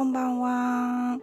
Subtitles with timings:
[0.00, 1.18] こんばんは。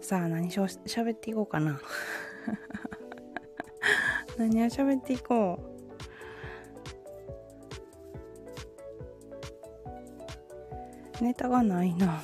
[0.00, 1.78] さあ、何しゃ喋っていこうかな。
[4.38, 5.58] 何を喋っていこ
[11.20, 11.22] う。
[11.22, 12.22] ネタがないな。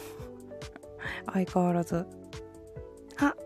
[1.34, 2.06] 相変わらず。
[3.18, 3.36] あ、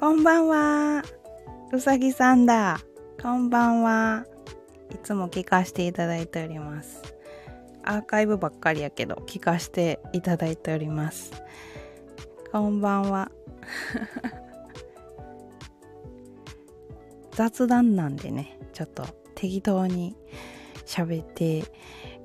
[0.00, 1.02] こんばんは。
[1.74, 2.78] うさぎさんだ。
[3.20, 4.24] こんばんは。
[5.06, 7.14] つも聞かせていただいております。
[7.84, 11.30] アーカイブばっかりやけど、聞かせていただいております。
[12.50, 13.30] こんばんは。
[17.30, 19.04] 雑談なんでね、ちょっと
[19.36, 20.16] 適当に
[20.84, 21.62] 喋って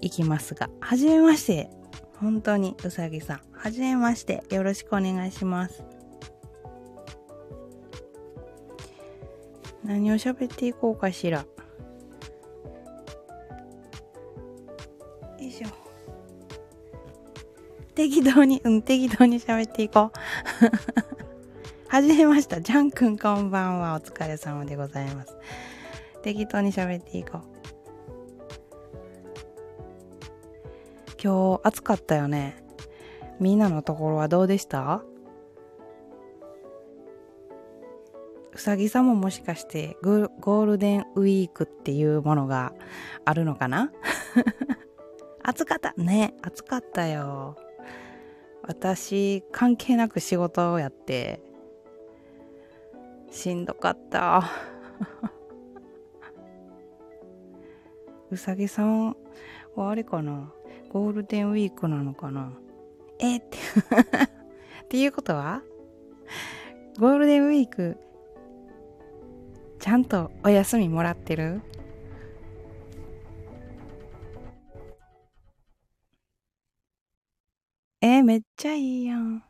[0.02, 1.70] いきますが、はじめまして。
[2.18, 3.42] 本当にうさぎさん。
[3.52, 4.44] はじめまして。
[4.50, 5.84] よろしくお願いします。
[9.84, 11.46] 何を喋っていこうかしら。
[17.96, 20.18] 適当に、うん、適当に喋っていこう。
[21.88, 22.62] はじめました。
[22.62, 23.96] ジャン君こんばんは。
[23.96, 25.36] お疲れ様でございます。
[26.24, 27.42] 適当に喋っていこう。
[31.22, 32.64] 今日暑かったよね。
[33.40, 35.04] みんなのところはどうでした？
[38.54, 42.74] うさぎさんももしかしてゴールデンウィークっていうものが
[43.26, 43.92] あるのかな？
[45.44, 47.58] 暑かったね暑かったよ
[48.64, 51.42] 私関係なく仕事をやって
[53.32, 54.44] しんどかった。
[58.30, 59.16] うさぎさん
[59.76, 60.54] はあれかな？
[60.90, 62.54] ゴールデンウィークなのかな？
[63.20, 63.38] え？
[63.38, 65.62] っ てっていうことは？
[67.00, 67.98] ゴールデンウィーク
[69.80, 71.62] ちゃんとお休みもらってる？
[78.04, 79.44] えー、めっちゃいいやん。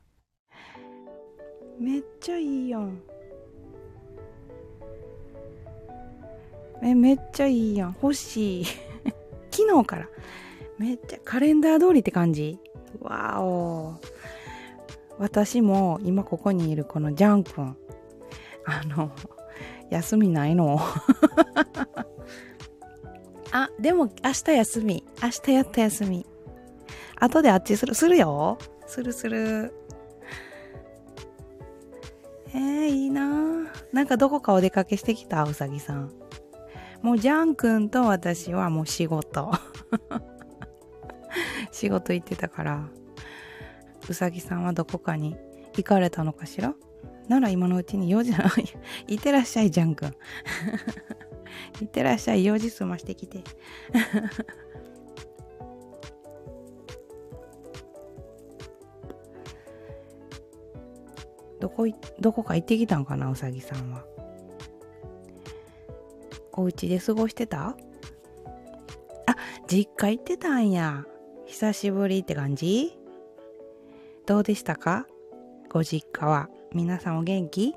[1.79, 3.01] めっちゃいいやん。
[6.83, 7.95] え、めっちゃいいやん。
[8.01, 8.65] 欲しい。
[9.51, 10.09] 昨日から。
[10.77, 12.59] めっちゃカレンダー通りって感じ？
[12.99, 13.95] わお。
[15.17, 17.77] 私も今ここにいるこのジャン君。
[18.65, 19.11] あの、
[19.89, 20.77] 休みないの？
[23.53, 25.05] あ、でも明日休み。
[25.23, 26.25] 明日やった休み。
[27.21, 28.57] 後であっちする、するよ。
[28.87, 29.73] するする。
[32.53, 33.29] えー、いいな
[33.93, 35.43] なんかどこかお出かけしてきた？
[35.43, 36.11] うさぎさん。
[37.01, 39.51] もうジャン君と私はもう仕事。
[41.71, 42.89] 仕事行ってたから、
[44.09, 45.37] うさぎさんはどこかに
[45.77, 46.73] 行かれたのかしら？
[47.29, 48.33] なら今のうちに用事、
[49.07, 50.11] いってらっしゃい、ジャン君。
[51.79, 53.43] いってらっしゃい、用事済ましてきて。
[61.61, 61.85] どこ、
[62.19, 64.03] どこか行ってきたんかな、うさぎさんは。
[66.53, 67.77] お家で過ごしてた？
[69.27, 69.35] あ、
[69.67, 71.05] 実家行ってたんや。
[71.45, 72.97] 久しぶりって感じ？
[74.25, 75.05] どうでしたか？
[75.69, 76.49] ご実家は。
[76.73, 77.75] 皆さんお元気？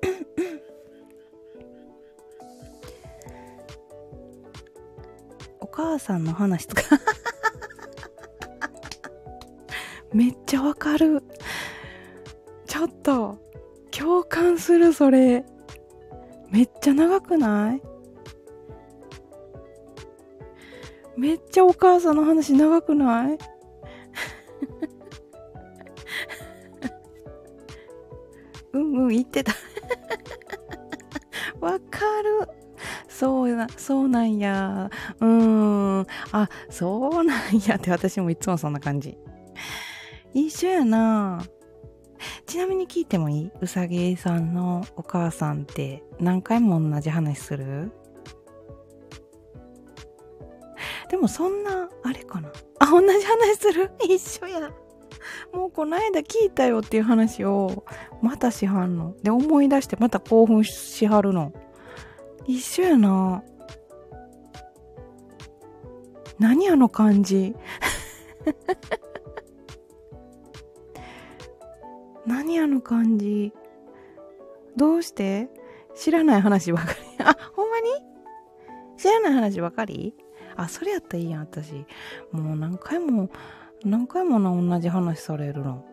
[5.60, 6.82] お母さんの話とか
[10.14, 11.22] めっちゃわかる
[14.58, 15.44] するそれ
[16.50, 17.82] めっちゃ長くない？
[21.16, 23.38] めっちゃお母さんの話長くない？
[28.72, 29.52] うんうん言ってた
[31.60, 32.48] わかる
[33.08, 34.90] そうな、そうなんや。
[35.20, 36.06] うーん。
[36.32, 39.16] あ、そうなんやって私もいつもそんな感じ。
[40.32, 41.40] 一緒やな
[42.54, 43.50] ちなみに聞いてもいい？
[43.60, 47.90] うさぎさんのお母さんって何回も同じ話する？
[51.10, 52.52] でもそんな、あれかな？
[52.78, 53.90] あ、同じ話する？
[54.08, 54.70] 一緒や。
[55.52, 57.84] もうこの間聞いたよっていう話を
[58.22, 59.16] またしはんの。
[59.24, 61.52] で、思い出してまた興奮しはるの。
[62.46, 63.42] 一緒やな。
[66.38, 67.56] 何あの感じ？
[72.26, 73.52] 何あの感じ？
[74.76, 75.48] どうして？
[75.94, 76.98] 知らない話ばかり。
[77.24, 77.90] あ、ほんまに？
[78.96, 80.14] 知らない話ばかり？
[80.56, 81.74] あ、それやったらいいやん、私。
[82.32, 83.28] もう何回も
[83.84, 85.84] 何回もな同じ話されるの。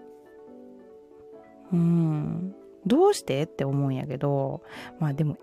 [1.73, 2.55] うん。
[2.85, 3.43] どうして？
[3.43, 4.61] って思うんやけど、
[4.99, 5.37] まあでも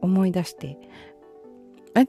[0.00, 0.78] 思い出して
[1.94, 2.08] あ、違う？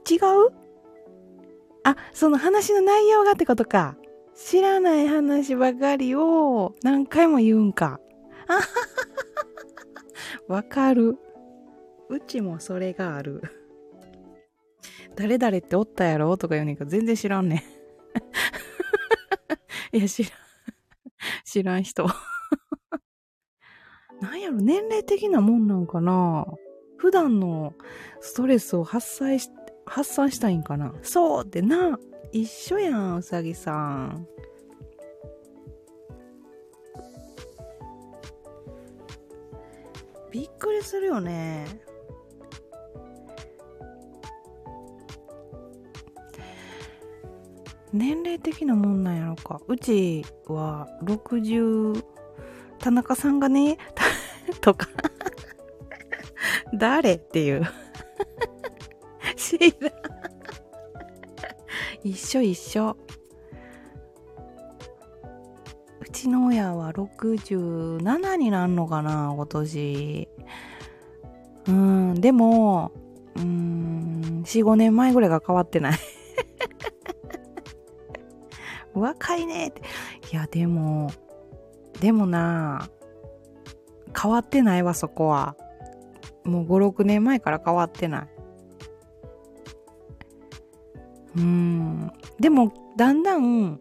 [1.83, 3.95] あ、その話の内容がってことか。
[4.35, 8.00] 知らない話ばかりを何回も言うんか。
[10.48, 11.18] わかる。
[12.10, 13.42] うちもそれがある。
[15.16, 16.36] 誰々っておったやろ？
[16.38, 17.60] とか言うねんけど、全然知らんねん。
[19.98, 20.31] いや、知らん。
[21.45, 22.07] 知らん人。
[24.22, 26.45] なんやろ、年齢的なもんなんかな？
[26.98, 27.74] 普段の
[28.22, 29.50] ストレスを発散し、
[29.86, 30.94] 発散したいんかな？
[31.01, 31.98] そうってな。
[32.31, 34.28] 一緒やん、うさぎさん。
[40.33, 41.68] びっくりするよね。
[47.94, 49.62] 年齢的なもんなんやろか。
[49.68, 52.03] うちは60、
[52.80, 53.77] 田中さんがね、
[54.59, 54.88] とか
[56.74, 57.63] 誰っていう
[59.38, 59.71] 知らん
[62.03, 62.97] 一緒一緒。
[66.13, 70.30] うちの親は67になんのかな、今年。
[71.68, 72.92] うん、でも、
[73.36, 75.98] うん、4、5年前ぐらいが変わってない
[78.94, 79.81] 若いねって。
[80.31, 81.10] いや、でも、
[82.00, 82.88] でもな、
[84.16, 85.56] 変わってないわ、そこは。
[86.44, 88.27] もう5、6年前から変わってない。
[91.38, 92.12] うん。
[92.39, 93.80] でも、だんだん、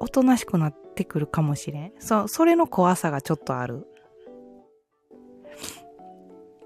[0.00, 1.92] おとなしくなってくるかもしれん。
[1.98, 3.86] そう、それの怖さがちょっとある。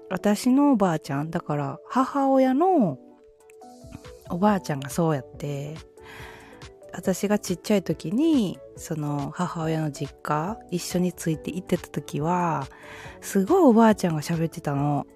[0.09, 2.99] 私のおばあちゃん、だから母親の
[4.29, 5.75] おばあちゃんがそうやって、
[6.93, 12.67] 私がちっちゃい時に、その母親の実家、一緒について行ってた時は、
[13.21, 15.07] すごいおばあちゃんが喋ってたの。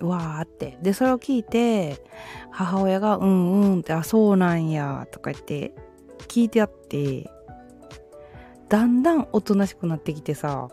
[0.00, 0.78] わーって。
[0.82, 1.96] で、それを聞いて、
[2.50, 5.72] 母親が、うんうんって、あ、そうなんや、とか言って、
[6.28, 7.30] 聞いてあって、
[8.68, 10.68] だんだんおとなしくなってきてさ、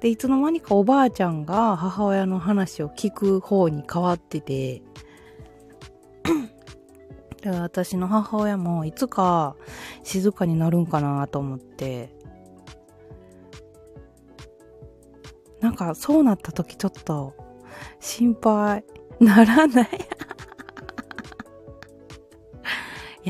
[0.00, 4.82] で、いつの間にかおばあちゃんが母親の話を聞く方に変わってて、
[7.42, 9.56] で私の母親もいつか
[10.02, 12.14] 静かになるんかなと思って、
[15.60, 17.34] なんかそうなった時ちょっと
[17.98, 18.84] 心配。
[19.20, 19.88] ならない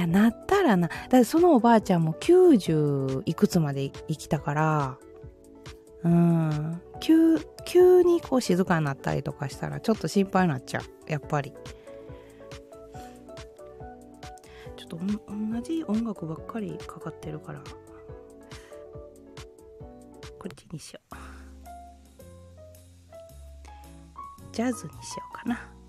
[0.00, 0.88] や、なったらな。
[0.88, 4.98] だってそのおばあちゃんも90いくつまで生きたから、
[6.02, 11.10] うん、急、急にこう静かになったりとかしたらちょっと心配になっちゃう。
[11.10, 11.52] やっぱり。
[14.76, 17.60] ちょっと同じ音楽ばっかりかかってるから、
[20.38, 21.16] こっちにしよう。
[24.52, 25.79] ジャズにしようかな。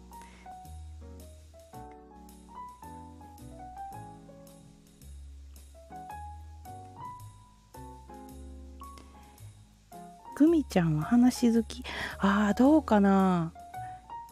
[10.36, 11.84] グミちゃんは話好き。
[12.20, 13.54] ああ、どうかな。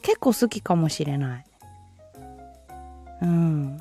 [0.02, 1.46] 結構好きかもしれない。
[3.22, 3.80] うん。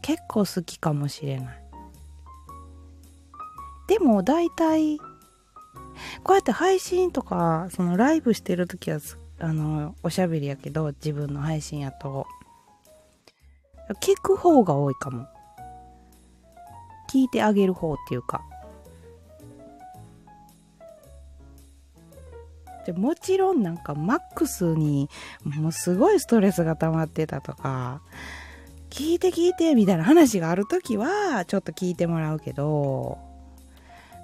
[0.00, 1.62] 結構好きかもしれない。
[3.88, 4.98] でも大体、
[6.22, 9.00] こうやって配信とか、そのライブしてるときは
[9.40, 12.26] あの、おしゃべりやけど、自分の配信やと。
[14.00, 15.26] 聞く方が多いかも。
[17.12, 18.42] 聞いてあげる方っていうか。
[22.84, 25.08] でもちろんなんかマックスに
[25.44, 28.02] もうすごいストレスが溜まってたとか、
[28.90, 33.18] 聞いて聞いてみたいな話があるときはちょっと聞いてもらうけど、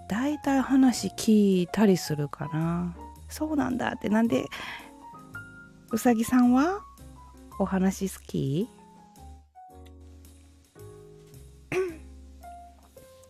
[0.08, 2.96] 大体話聞いたりするかな。
[3.28, 4.46] そうなんだってなんで
[5.90, 6.80] うさぎさんは
[7.58, 8.68] お話好き？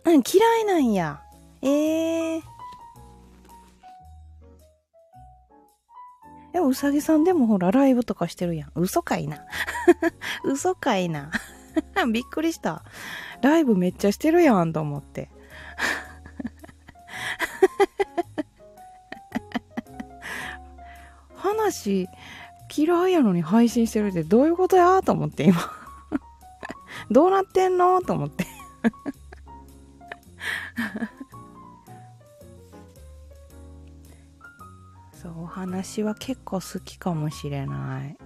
[0.05, 1.21] うん、嫌いなんや。
[1.61, 2.41] ええー。
[6.53, 8.71] でもうさぎさんでもほらライブとかしてるやん。
[8.75, 9.45] 嘘かいな。
[10.43, 11.31] 嘘かいな。
[12.11, 12.83] びっくりした。
[13.41, 15.29] ライブめっちゃしてるやんと思って。
[21.35, 22.07] 話
[22.75, 25.59] 嫌いやのに配信してるってどういうことやと思って今
[27.09, 28.45] どうなってんのと思って
[35.21, 38.17] そうお話は結構好きかもしれない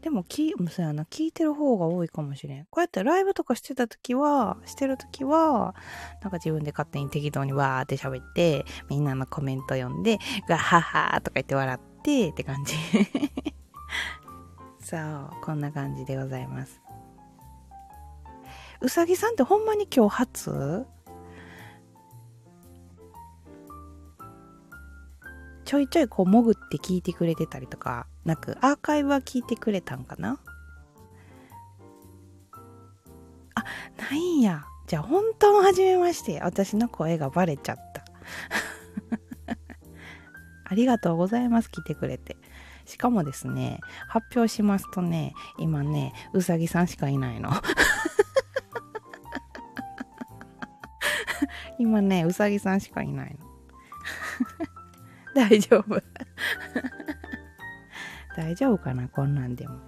[0.00, 2.64] でも、き、そうやな、聞いてる方が多いかもしれん。
[2.70, 5.74] こうやってライブとかしてた時は、してる時は、
[6.22, 10.18] なんか自分で勝手に適当にわーって喋って、みんなのコメント読んで、
[10.48, 12.74] ガハハーとか言って笑ってって感じ。
[14.80, 16.80] そう、こんな感じでございます。
[18.80, 20.86] うさぎさんってほんまに今日初？
[25.70, 30.40] ちょいちょいこう潜って聞いてくれてたりとか、なく、アーカイブは聞いてくれたんかな？
[33.54, 33.62] あ、
[33.96, 34.64] ないんや。
[34.88, 36.40] じゃあ本当はじめまして。
[36.40, 38.04] 私の声がバレちゃった。
[40.66, 41.70] ありがとうございます。
[41.70, 42.36] 来てくれて。
[42.84, 47.50] しかもですね、発表しますとね、今ね、うさぎさんしかいないの。
[51.78, 53.48] 今ね、うさぎさんしかいないの。
[55.34, 56.02] 大丈夫
[58.36, 59.78] 大丈夫かなこんなんでも。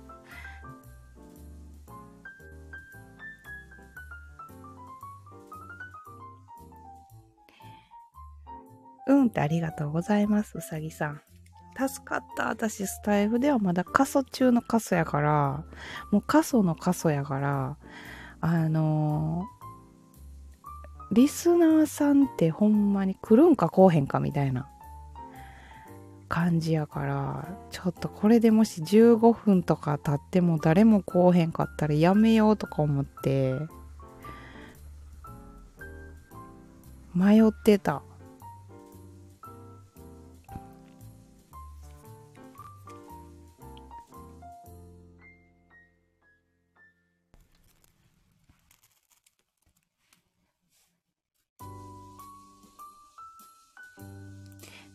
[9.08, 11.20] うんってありがとうございます、うさぎさん。
[11.76, 12.48] 助かった。
[12.48, 15.64] 私、スタイフではまだ過疎中の過疎やから、
[16.10, 17.76] もう過疎の過疎やから、
[18.40, 24.68] あのー、リスナーさんってほんまに来るんか来おへんかみたいな
[26.32, 33.52] 感じやからちょっとこれでもし15分とか経っても誰も来おへんかったらやめようとか思って
[37.14, 38.02] 迷ってた。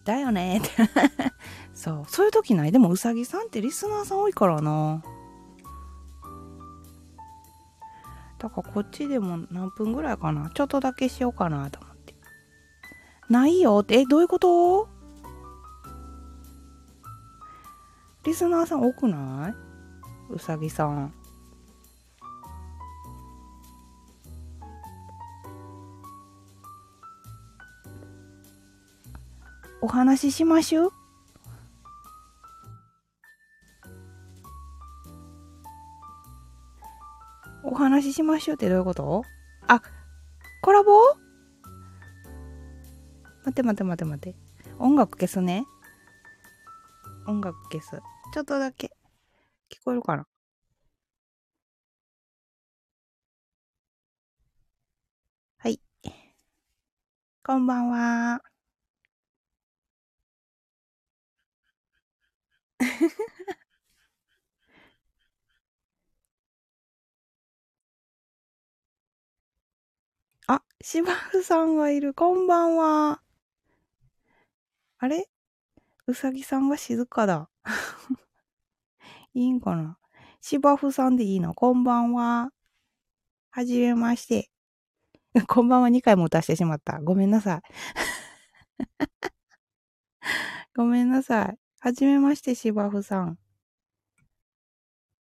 [0.04, 1.17] だよねって。
[1.78, 2.06] そう。
[2.08, 2.72] そういう時ない？
[2.72, 5.04] でも、うさぎさんってリスナーさん多いからな。
[8.40, 10.50] だからこっちでも何分ぐらいかな？
[10.50, 12.16] ちょっとだけしようかなと思って。
[13.30, 14.90] ないよって、え、どういうこと？
[18.26, 20.34] リスナーさん多くない？
[20.34, 21.14] うさぎさん。
[29.80, 30.92] お話ししましょう。
[37.70, 39.24] お話ししましょうってどういうこと？
[39.68, 39.82] あ、
[40.62, 40.90] コラボ？
[43.44, 44.40] 待って待って待って待って。
[44.80, 45.66] 音楽消すね。
[47.28, 48.02] 音楽消す。
[48.34, 48.96] ちょっとだけ。
[49.70, 50.26] 聞こえるかな？
[55.58, 55.82] はい。
[57.44, 58.42] こんばんは。
[70.50, 72.14] あ、芝生さんがいる。
[72.14, 73.22] こんばんは。
[75.00, 75.28] あれ？
[76.08, 77.50] うさぎさんが静かだ。
[79.34, 79.98] いいんかな？
[80.42, 81.54] 芝生さんでいいの？
[81.56, 82.52] こんばんは。
[83.52, 84.50] はじめまして。
[85.48, 87.00] こんばんは2回も歌してしまった。
[87.02, 87.62] ごめんなさい。
[90.76, 91.58] ごめんなさい。
[91.80, 93.38] はじめまして、芝生さん。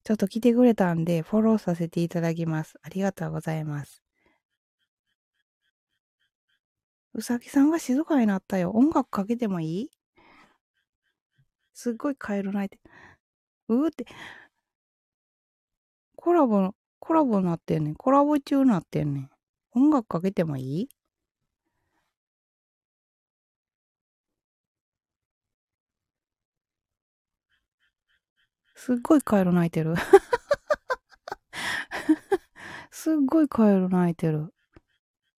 [0.04, 2.74] ちょっと来てくれたんで、フォローさせていただきます。
[2.82, 4.03] ありがとうございます。
[7.14, 8.73] うさぎさんが静かになったよ。
[8.73, 9.90] 音楽かけてもいい？
[11.73, 12.78] すっごいカエル鳴いて。
[13.68, 14.06] うーって。
[16.16, 17.94] コラボ、コラボなってんねん。
[17.94, 19.30] コラボ中なってんねん。
[19.73, 20.88] 音楽かけてもいい？
[28.75, 29.94] すっごいカエル鳴いてる。
[32.90, 34.52] すっごいカエル鳴いてる。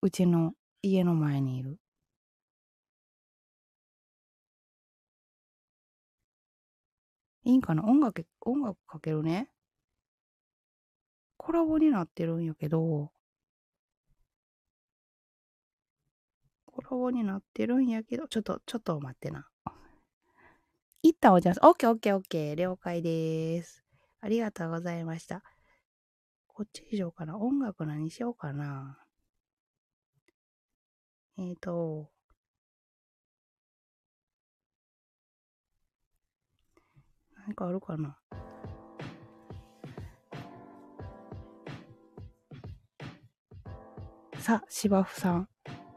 [0.01, 0.53] うちの
[0.87, 1.79] 家の前にいる。
[7.43, 7.83] いいんかな？
[7.83, 9.49] 音楽、音楽かけるね。
[11.37, 13.11] コラボになってるんやけど、
[16.67, 19.47] コラボになってるんやけど、ちょっと、ちょっと待ってな。
[21.01, 21.59] 一旦おじゃす。
[21.63, 22.55] オッケーオッケーオッケー。
[22.55, 23.83] 了解です。
[24.21, 25.41] ありがとうございました。
[26.47, 27.37] こっち以上かな？
[27.37, 29.04] 音楽何しようかな？
[31.37, 32.09] えっ、ー、と、
[37.45, 38.17] 何かあるかな
[44.39, 45.49] さあ、芝生さん。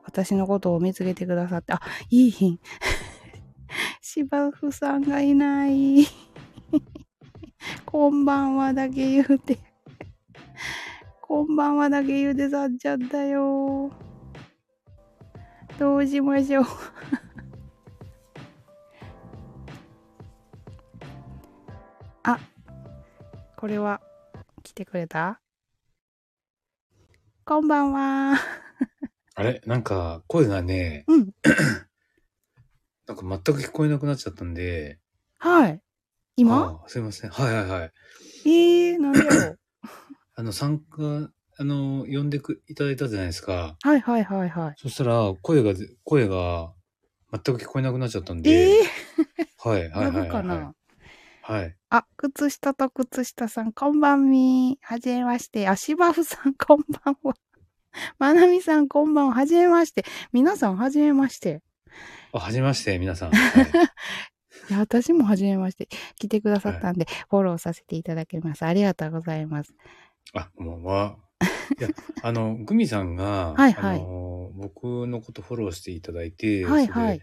[0.02, 1.80] 私のことを見つけてくださって、あ、
[2.10, 2.58] いい日。
[4.02, 6.06] 芝生さんがいない。
[7.86, 9.58] こんばんはだけ言うて。
[11.22, 14.07] こんばんはだけ言うて去っちゃったよ。
[15.78, 16.64] どうしましょう。
[22.24, 22.38] あ、
[23.56, 24.00] これは
[24.64, 25.40] 来てくれた？
[27.44, 28.38] こんばんは。
[29.36, 29.62] あれ？
[29.66, 31.30] なんか、声がね、うん。
[33.06, 34.98] なんか全く聞こえなくなっちゃったんで。
[35.38, 35.80] はい。
[36.36, 36.82] 今？
[36.88, 37.30] すいません。
[37.30, 37.92] はいはいはい。
[38.44, 39.56] えー、なんでよ。
[40.34, 43.76] あの、参加、あの、呼んでくいただいたじゃないですか。
[43.82, 44.74] はいはいはいはい。
[44.78, 46.72] そしたら、声がぜ、声が
[47.32, 48.50] 全く聞こえなくなっちゃったんで。
[48.50, 51.52] えー、はいはいはいはい、かな、はい。
[51.52, 51.76] はい。
[51.90, 54.78] あ、靴下と靴下さん、こんばんみ。
[54.82, 55.66] はじめまして。
[55.66, 57.34] あ、芝生さん、こんばんは。
[58.20, 59.34] まなみさん、こんばんは。
[59.34, 60.04] はじめまして。
[60.32, 61.62] 皆さん、はじめまして。
[62.32, 63.30] あ、はじめまして、皆さん。
[63.34, 63.64] はい、
[64.70, 65.88] いや、私もはじめまして。
[66.20, 68.64] 来てくださったんで、フォローさせていただきます。
[68.64, 69.74] ありがとうございます。
[70.34, 71.27] あ、こんばんは。
[71.78, 71.88] いや、
[72.22, 77.20] あの、グミさんが、はいはいあの、僕のことフォローしていただいて、はいはい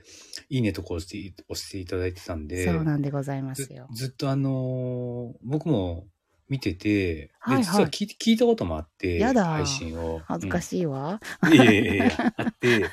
[0.49, 3.87] いいねとこ押して、押していただいてたんで、そうなんでございまずすよ。
[3.93, 6.05] ずっとあのー僕も
[6.47, 10.19] 見てて、はいはいで実は聞い聞いたこともあって、やだ配信を。
[10.25, 11.19] 恥ずかしいわ。
[11.43, 11.53] うん。
[11.53, 12.89] いやいやいやいや、あって、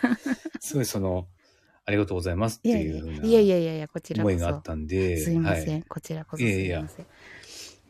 [0.60, 1.26] すごいその、
[1.84, 4.62] ありがとうございますっていやいやいういやいなやいやいや、こちらこそ思いがあっ。
[4.62, 5.70] たんで、すいません。
[5.70, 5.84] はい。
[5.88, 7.06] こちらこそすいやいやいません。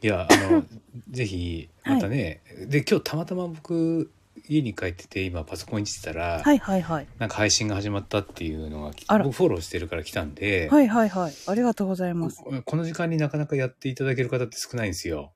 [0.03, 0.65] いや、あの、
[1.11, 4.11] ぜひ、またね、で、今日たまたま僕、
[4.49, 7.07] 家に帰ってて、今パソコンいじってたら、はいはいはい。
[7.19, 11.33] なんか配信が始まったっていうのが、僕フォローしてるから来たんで、はいはいはい。
[11.47, 12.39] ありがとうございます。
[12.39, 15.33] ここの時間になかなかやっていただける方って少ないんですよ。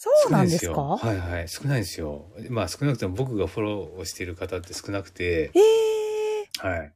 [0.00, 1.48] そうなんです少かはいはい。
[1.48, 2.30] 少ないですよ。
[2.50, 5.50] まあ少なくとも僕がフォローしている方って少なくて。
[5.54, 6.92] えはい。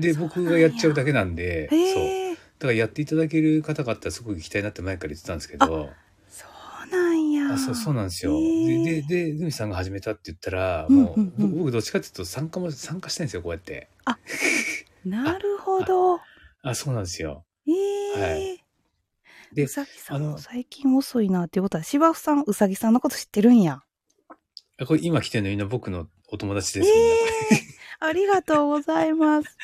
[0.00, 2.25] で僕がやっちゃうだけなんでー、そう
[2.58, 5.90] からやっていただける方があったらすごく行きたいなって前から言ってたんですけど
[6.28, 7.52] そうなんや。
[7.52, 13.88] あそうそうなんですよ、へーでででグミさんが始めたって言ったらうんもう、僕どっちかっていうと参加も参加したいんですよこうやって
[15.04, 16.20] なるほど。
[16.62, 17.72] あそうなんですよえ
[18.18, 18.64] えはい
[19.52, 23.82] でうさぎさんも最近遅いなっていうことは、芝生さん、うさぎさんのこと知ってるんや。
[24.78, 29.56] あこれ今来てるのみんな僕のお友達えです、えありがとうございます。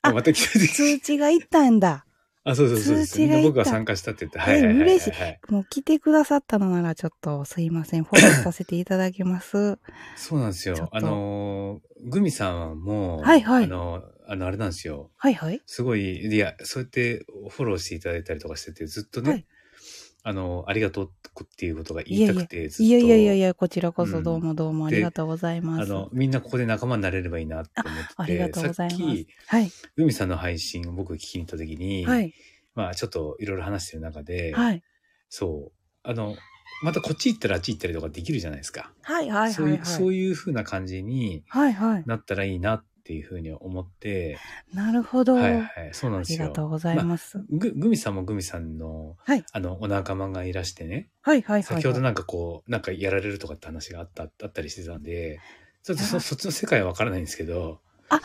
[0.00, 2.05] ああまた来てる通知がいったんだ。
[2.48, 8.04] あそうそうそうですみんな僕が参加したって言ってはいはい嬉しいはいもう来てくださったのならちょっとすいません。
[8.04, 9.78] フォロー させていただきます。
[10.16, 10.68] そうなんです。
[10.68, 15.10] よあのー、グミさんも、はいはいあの、あの、あれなんですよ。
[15.16, 15.62] はいはい。
[15.66, 19.46] すごい、いや、そうやってフォローしていただいたりとかしてて、ずっとね、はい
[20.28, 21.10] あの、ありがとう
[21.44, 22.82] っていうことが言いたくて、ずっと。
[22.82, 25.82] いやいやいやいや、こちらこそうんどうもどうもありがとうございます。
[25.84, 29.28] あの、みんなここで仲間になれればいいなって思ってて、ありがとうございますさっき、。
[29.46, 29.70] はい。
[29.94, 32.34] グミさんの配信を僕聞きに行った時に、はい。
[32.74, 34.82] まあちょっといろいろ話してる中で、はい。
[35.28, 36.34] そう、あの、
[36.82, 38.90] またこっち行ったらあっち行ったりとかできるじゃないですか。
[39.02, 39.86] はいはいそういう、はいはい。
[39.86, 42.02] そういう風な感じにはいはい。
[42.04, 44.36] なったらいいなっていう風に思って、
[44.74, 45.34] なるほど。
[45.34, 46.38] はいはい、そうなんあですよ。
[46.44, 47.38] りがとうございます。
[47.50, 51.62] ぐ、グミさんもグミさんの、はいあの、お仲間がいらしてね、はいはいはい。
[51.62, 55.38] 先ほどなんかこう、なんかやられるとかって話があった、あったりしてたんで、
[55.84, 58.20] ちょっとそそっちの世界はわからないんですけど、あ、あ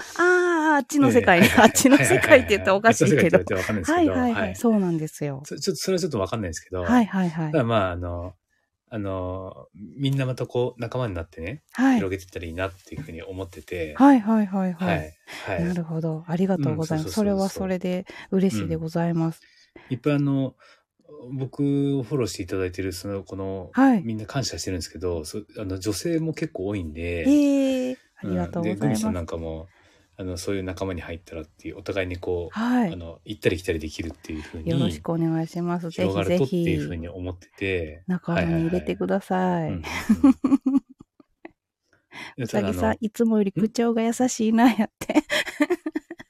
[0.74, 1.50] あ、あっちの世界ね。
[1.58, 3.38] あっちの世界って言ったらおかしいけど。
[3.38, 4.56] はいはいはい。
[4.56, 5.42] そうなんですよ。
[5.46, 8.34] そちょっと、それはちょっとわかんないですけど、はいはいはいまあ、あの、
[8.94, 12.00] あの、みんなまたこう、仲間になってね、はい。
[12.00, 15.06] 広げていったらいいなっていうふうに思ってて、はいはいはいははい。
[15.06, 15.18] い。
[15.38, 15.62] はい。
[15.64, 16.24] なるほど。
[16.28, 17.08] ありがとうございます。
[17.10, 19.42] うんそれはそれで嬉しいでございます。
[19.90, 20.56] いっぱいあの、
[21.34, 29.22] 僕をフォローしていただいてる、その、この、はいみんな感謝してるんですけど、そあの女性も結構多いんで、ええありがとうございますんでグミさんな。
[29.22, 29.72] んかも、
[30.22, 32.94] あの、そういう仲間に入ったらっていう、お互いにこう、はい。
[32.94, 35.90] あの、行ったり来たりできるっていうふうに、よろしくお願いします。
[35.90, 39.72] ぜひぜ広がるとっていうふうひに思ってて、仲間に入れてください。
[42.38, 45.24] うさぎさんあ、いつもより口調が優しいなやって。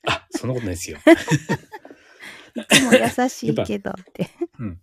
[0.07, 0.97] あ、そんなことないですよ。
[2.55, 4.29] いつも優しいけどって。
[4.57, 4.67] うん。
[4.67, 4.73] や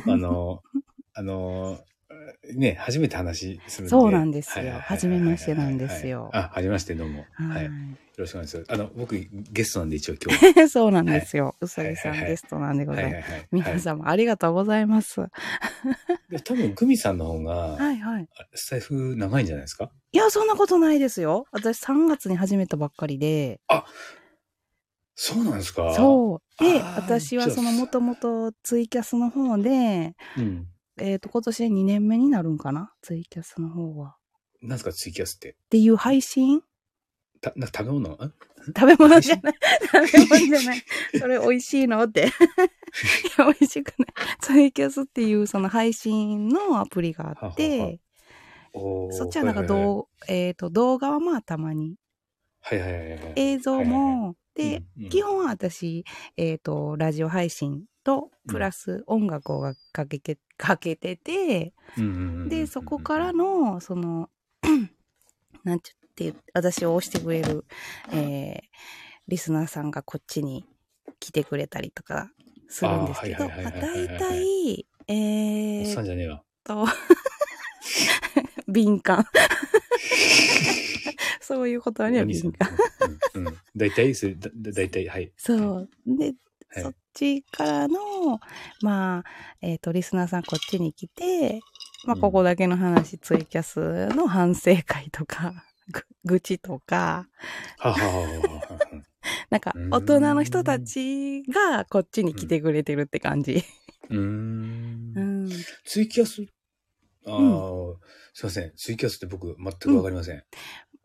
[0.00, 0.62] っぱあの、
[1.12, 1.80] あの、
[2.54, 3.90] ね、初めて話するんで。
[3.90, 7.26] そうなんですよはいはいめましてなんですよはいあ、はじめまして、どうも。
[7.34, 7.70] はい。
[8.18, 8.72] ろしくお願いします。
[8.72, 10.62] あの、僕、ゲストなんで一応今日は。
[10.64, 10.68] い。
[10.70, 11.56] そうなんですよ。
[11.60, 13.46] うさぎさんゲストなんでございます。
[13.50, 15.22] 皆様ありがとうございます。
[16.44, 18.28] 多分、グミさんの方が、いはい。
[18.54, 19.90] スタイフ長いんじゃないですか？
[20.12, 21.46] いや、そんなことないですよ。
[21.52, 23.60] 私3月に始めたばっかりで。
[25.14, 25.94] そうなんですか？
[25.94, 26.62] そう。
[26.64, 30.40] で、私はそのもともとツイキャスの方で、う。
[30.40, 30.68] うん。
[30.98, 32.92] えっ、と、今年で2年目になるんかな？
[33.00, 34.16] ツイキャスの方は。
[34.60, 35.50] なんですか、ツイキャスって？
[35.52, 36.62] っていう配信
[37.42, 38.08] た、な食べ物？
[38.10, 38.32] ん？
[38.66, 39.54] 食べ物じゃない。
[39.82, 40.84] 食べ物じゃない。
[41.18, 42.02] それ美味しいの？
[42.04, 42.26] って。
[42.30, 42.30] い
[43.36, 44.08] や、美味しくない。
[44.40, 48.00] ツイキャスっていうその配信のアプリがあって、
[48.72, 51.96] そっちはなんか動、えっ、と、動画はまあたまに、
[52.60, 53.32] はいはいはいはい。
[53.36, 55.08] 映像も、で、うんうん。
[55.10, 56.04] 基本は私、
[56.36, 61.74] えっ、と、ラジオ配信と、プラス音楽をかけて、かけてて、
[62.48, 64.30] で、そこからの、その、
[65.64, 67.64] なんちゅって、私を押してくれる、
[68.12, 68.60] えー
[69.28, 70.64] リスナーさんがこっちに
[71.20, 72.30] 来てくれたりとか
[72.68, 76.42] するんですけど、あ大体、えおっさんじゃねえわ。
[76.64, 76.86] と、
[78.68, 79.24] 敏感。
[81.40, 82.70] そういうことにはお兄さん敏感。
[83.34, 83.56] うんうん。
[83.76, 85.32] 大体、それ、大体、はい。
[85.36, 85.90] そう。
[86.06, 86.36] で、はい
[86.82, 88.40] そっちからの、
[88.80, 89.24] まあ、
[89.60, 91.60] えっ、と、リスナーさんこっちに来て、
[92.06, 95.60] まあ、うんここだけの話、ツイキャスの反省会とか、ぐ
[96.24, 97.28] 愚痴とか。
[99.50, 103.62] なんか大人の人たちがこっちに来てくれてるって感じ。
[104.10, 105.12] うん
[105.46, 105.50] ん。
[105.84, 106.42] ツイキャス？
[107.24, 107.38] ああ、
[108.34, 108.72] すいません。
[108.76, 110.42] ツイキャスって僕、全くわかりません。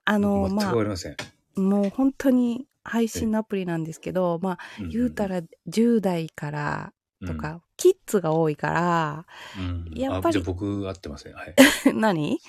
[0.06, 1.12] あの、全くまわかりません。
[1.14, 4.60] あ、もう本当に配信のアプリなんですけど、まあ、
[4.92, 6.94] 言うたら10代から
[7.26, 9.26] とか、キッズが多いから、
[9.58, 11.34] うん、うんやっぱりあじゃあ僕合ってません。
[11.34, 11.56] はい。
[11.94, 12.40] 何？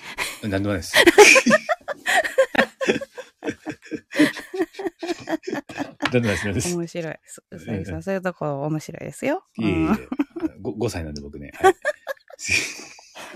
[0.43, 0.93] なんでもないです。
[6.01, 6.67] なんでもないです？
[6.69, 7.15] なん面白い。
[7.25, 9.43] すうさぎさん、そういうとこ面白いですよ。
[9.57, 9.91] いえいえうん。
[9.91, 10.07] 5,
[10.61, 11.51] 5歳なんで僕ね。
[11.55, 11.75] はい。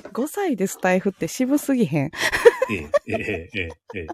[0.13, 2.05] 5歳でスタイフって渋すぎへん。
[2.05, 2.11] え
[2.75, 4.07] え、ええ、ええ、え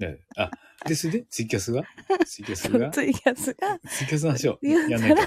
[0.00, 0.06] え。
[0.06, 0.50] ねあ、
[0.86, 1.84] で、それで、ツイキャスが？
[2.26, 2.90] ツイキャスが？
[2.90, 3.78] ツイキャスが？
[3.88, 5.22] ツイキャスの話をやんないと。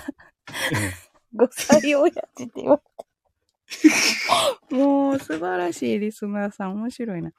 [1.36, 2.82] 5歳親父って言われ
[4.70, 4.76] て。
[4.76, 7.32] もう素晴らしいリスナーさん面白いな。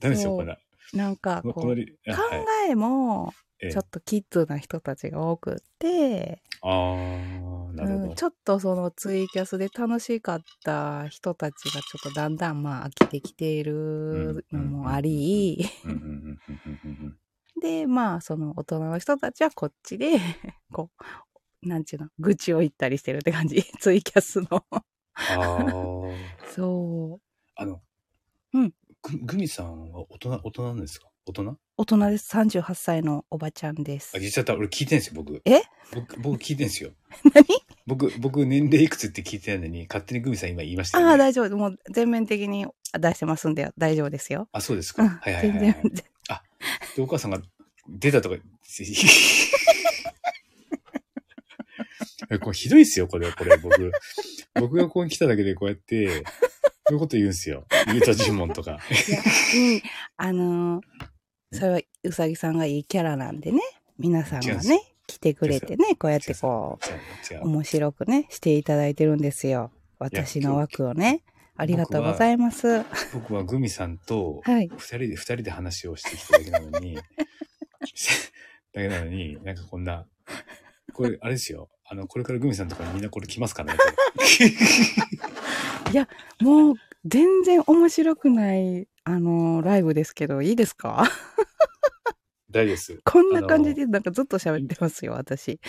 [0.00, 0.56] ダメですよ、これ。
[0.92, 2.70] なんかここう、考はい。
[2.70, 8.14] えもええちょっとキッズな人たちが多くって、あー、なるほどうん。
[8.14, 15.64] ちょっとそのツイキャスで楽しかった人たちがちょっとだんだんまあ飽きてきているのもあり、
[17.60, 20.18] で、まあその大人の人たちはこっちで、
[20.72, 20.90] こ
[21.62, 23.62] う、なんちゅうの、愚痴を言ったりしてるって感じ。
[23.80, 24.46] ツイキャスの。
[24.72, 26.54] あー。
[26.54, 27.24] そう。
[27.56, 27.80] あの、
[28.54, 28.72] うん
[29.02, 31.08] ぐ、グミさんは大人、大人なんですか？
[31.26, 31.56] 大人？
[31.76, 32.34] 大人です。
[32.36, 34.18] 38歳のおばちゃんですあ、。
[34.18, 34.54] 言っちゃった。
[34.54, 35.40] 俺聞いてんすよ、僕。
[35.44, 35.62] え？
[35.94, 36.90] 僕、僕聞いてんすよ。
[37.34, 37.44] 何？
[37.86, 41.18] 僕、僕年齢いくつって聞いてないのに、勝手にグミさん今言いましたああ、よ、ね。
[41.18, 41.56] 大丈夫。
[41.56, 42.66] もう全面的に
[42.98, 44.48] 出してますんで大丈夫ですよ。
[44.52, 45.02] あ、そうですか。
[45.02, 45.08] うん。
[45.08, 45.82] はいはいはい、全はい。
[45.82, 45.92] 然。
[46.96, 47.40] で、お母さんが
[47.88, 48.36] 出たとか、
[52.30, 53.92] えこれひどいっすよ、これ、これ、僕。
[54.54, 56.24] 僕がここに来ただけでこうやって、
[56.88, 57.64] こういうこと言うんすよ。
[57.88, 58.72] ユータ尋問とか。
[58.72, 58.74] い
[59.12, 59.20] や、
[59.56, 59.82] うん。
[60.16, 60.82] あのー
[61.52, 63.60] それはうさぎさんがいいキャラなんでね。
[63.98, 66.78] 皆さんがね、来てくれてね、こうやってこ
[67.30, 67.44] 違う。
[67.44, 69.70] 面白くね、していただいてるんですよ。
[69.98, 71.22] 私の枠をね。
[71.56, 72.68] ありがとうございます。
[72.68, 74.68] は僕はグミさんと、い。
[74.68, 77.02] 二人で、二人で話をしてきただけなのに、 だ
[78.74, 80.06] けなのに、なんかこんな、
[80.92, 81.68] これ、あれですよ。
[81.84, 83.80] あの、これからグミさんとかにみんなこれ来ますからね。
[85.88, 86.06] こ
[86.40, 86.74] れもう、
[87.04, 91.04] 全然面白くない、あのーライブですけど、いいですか？
[92.50, 93.00] 大丈夫です。
[93.04, 95.60] こんな感じでなんかずっと喋ってますよ、私。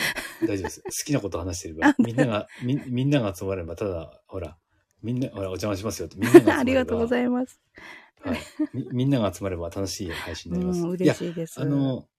[0.41, 0.81] 大丈夫です。
[0.81, 4.57] 好きなこと話してれば、みんなが、みみんなが集まれば、ただ、ほら、
[5.03, 6.59] みんな、ほら、お邪魔しますよって、みんなが集まれば。
[6.59, 7.61] ありがとうございいます。
[8.21, 8.37] はい
[8.73, 8.87] み。
[8.91, 10.81] みんなが集まれば楽しい配信うになります。
[10.81, 11.61] ん、いや嬉、しいです。
[11.61, 12.18] あの、あ、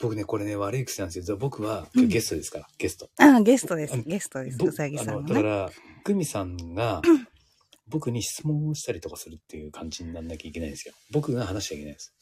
[0.00, 1.36] 僕ね、これね、悪い癖なんですよ。
[1.36, 3.10] 僕は、ゲストですから、ゲスト。
[3.18, 3.96] あ、ゲストですあ。
[3.98, 4.58] ゲストです。
[4.58, 5.34] ぼうさぎさんのね。
[5.34, 5.70] だから、
[6.04, 7.02] グミさんが、
[7.88, 10.94] 僕に質問をしたりとかするっていう感じにならなきゃいけないんですよ。
[11.10, 12.12] 僕が話しちゃいけないです。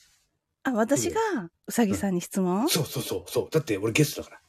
[0.62, 1.20] あ、私が
[1.66, 2.62] うさぎさんに質問？
[2.64, 3.48] 考そうそうそう、そう。
[3.50, 4.40] だって俺ゲストだから。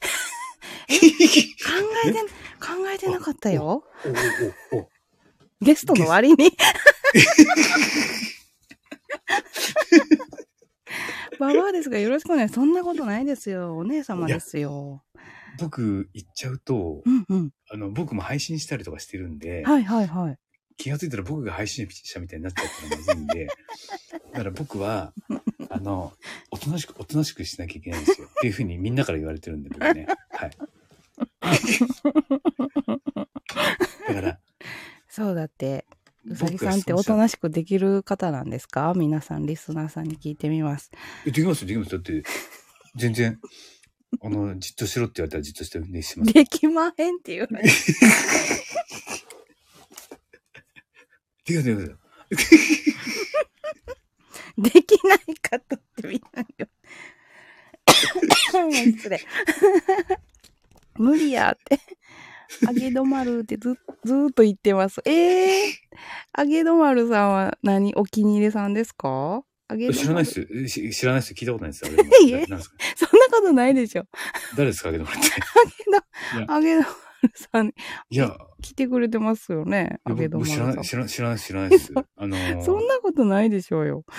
[0.88, 0.98] え？
[0.98, 1.08] て、
[2.60, 3.64] 考えてなかったよ。
[3.64, 3.84] お
[4.76, 4.88] おおお
[5.60, 6.52] ゲストの割に。
[11.38, 12.48] ババアですがよろしくお願い。
[12.48, 13.76] そんなことないですよ。
[13.76, 15.04] お姉様ですよ。
[15.58, 17.50] 僕言っちゃうと、うんうん。
[17.70, 20.38] あの、僕も配信したりとかしてるんで、はいはいはい。
[20.76, 23.48] 気がついたら僕が配信者みたいになっちゃったらまずいんで、
[24.32, 25.12] だから僕は、
[25.68, 26.12] あの、
[26.52, 28.28] おとなしく、おとなしくしなきゃいけないんですよ。
[28.28, 30.06] っていうふうにみんなから言われてるんで、僕ね。
[30.30, 30.50] はい。
[34.08, 34.38] だから、
[35.08, 35.86] そうだって、
[36.30, 38.92] うさぎさんっておとなしくできる方なんですか？
[38.94, 40.90] 皆さん、リスナーさんに聞いてみます。
[41.26, 41.98] えできますよ、できますよ。
[41.98, 42.22] だって、
[42.96, 43.38] 全然、
[44.22, 46.32] あの、じっとしろって言われたらじっとしてるんでします。
[46.32, 47.48] できまへんっていう。
[47.52, 47.62] で
[51.44, 51.98] きます、できますよ。
[54.58, 56.68] できない方ってみんなに言
[58.66, 59.20] う失礼。
[60.96, 61.78] 無理やって。
[62.66, 65.00] 揚げ止まるってず、ずーっと言ってます。
[65.04, 69.42] ええー、揚げ止まるさんは何お気に入りさんですか？
[69.70, 70.46] 揚げ知らないっす。
[70.68, 71.34] し知らないっす。
[71.34, 71.84] 聞いたことないっす。
[71.84, 72.58] あ れいえそんな
[73.30, 74.04] ことないでしょ。
[74.56, 74.88] 誰ですか？
[74.88, 76.52] あげてもらって。
[76.52, 76.86] 揚げ止ま
[77.22, 77.72] るさんい
[78.16, 80.00] や、来てくれてますよね。
[80.06, 81.08] いや揚げ止まるさん僕知らない、。
[81.08, 81.92] 知らない、知らない、です。
[82.16, 84.04] あのー、そんなことないでしょうよ。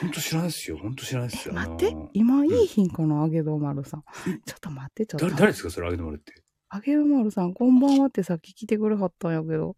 [0.00, 0.78] 本当知らないですよ。
[0.78, 1.54] 本当知らないですよ。
[1.54, 4.02] 待ってあのー、今いい品かな、揚げ止まるさん。
[4.46, 5.26] ちょっと待って、ちょっと。
[5.26, 6.32] 誰、誰ですかそれあげてもらって？
[6.72, 9.76] 揚げ止まるさん、こんばんはってさっき来てくれはったんやけど。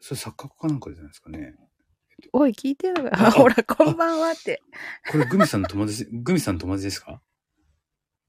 [0.00, 1.54] それ作家かなんかじゃないですかね。
[2.32, 3.14] おい、聞いてる？
[3.14, 4.62] ああ、ほら、こんばんはって。
[5.10, 7.20] これ、グミさんの友達、グミさんの友達ですか？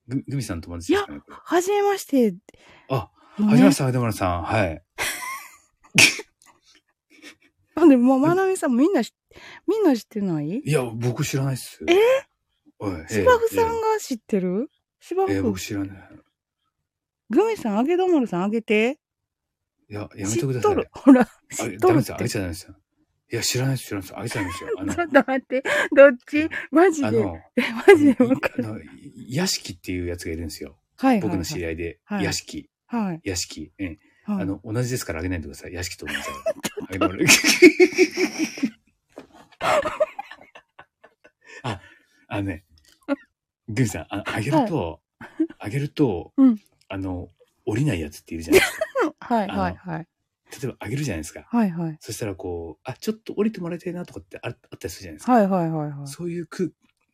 [0.08, 2.36] ググミさんの友達ですかねこれはじめまして。
[2.90, 4.44] あ、のねはじめまして、あげてもらさん。
[4.44, 4.84] はい。
[7.76, 9.14] なんで、もう、まなみさんみんなし、
[9.68, 10.62] みんな知ってない？
[10.66, 11.84] いや、僕知らないっす。
[11.88, 11.96] え？
[12.78, 14.70] おい芝生さんえが知ってる？
[15.00, 16.10] 芝えええ生僕知らない。
[17.30, 19.00] グミさん、揚げ止まるさんあげて。
[19.90, 20.74] いや、やめ知てください。
[20.74, 20.90] っとる。
[20.92, 22.16] ほら、あ知っとるっダメですよ。
[22.16, 22.30] あげて。
[22.30, 22.76] ちゃダメですよ。
[23.32, 24.18] いや、知らないです、知らないです。
[24.18, 24.70] あげちゃダメですよ。
[24.78, 25.64] あの ちょ、っと待って。
[25.96, 26.50] どっち？
[26.72, 27.08] マジで？
[27.08, 28.66] あの、え、マジでわかる。
[28.66, 28.80] あの、
[29.28, 30.78] 屋敷っていうやつがいるんですよ。
[30.98, 31.30] はいはいはい。
[31.30, 32.00] 僕の知り合いで。
[32.04, 32.70] はい屋敷。
[32.88, 33.22] はい。
[33.24, 33.72] 屋敷。
[33.78, 34.42] ええはい。
[34.42, 35.74] あの、同じですからあげないでください。
[35.74, 36.20] 屋敷と同じ。
[36.90, 37.26] あげてもらう
[41.64, 41.82] あ、
[42.28, 42.64] あのね、
[43.68, 45.02] グミさん、ああげると、
[45.60, 47.30] あげると、うんあの、
[47.66, 48.86] 降りないやつっているじゃないですか。
[49.36, 50.08] はいはいはい。
[50.52, 51.48] 例えばあげるじゃないですか。
[51.50, 51.98] はいはい。
[52.00, 55.32] そしたらこう、あ、ちょっと降りてもらいたいなとかってああったりするじゃないですか。
[55.34, 56.08] はいはいはいはい。
[56.08, 56.70] そういう空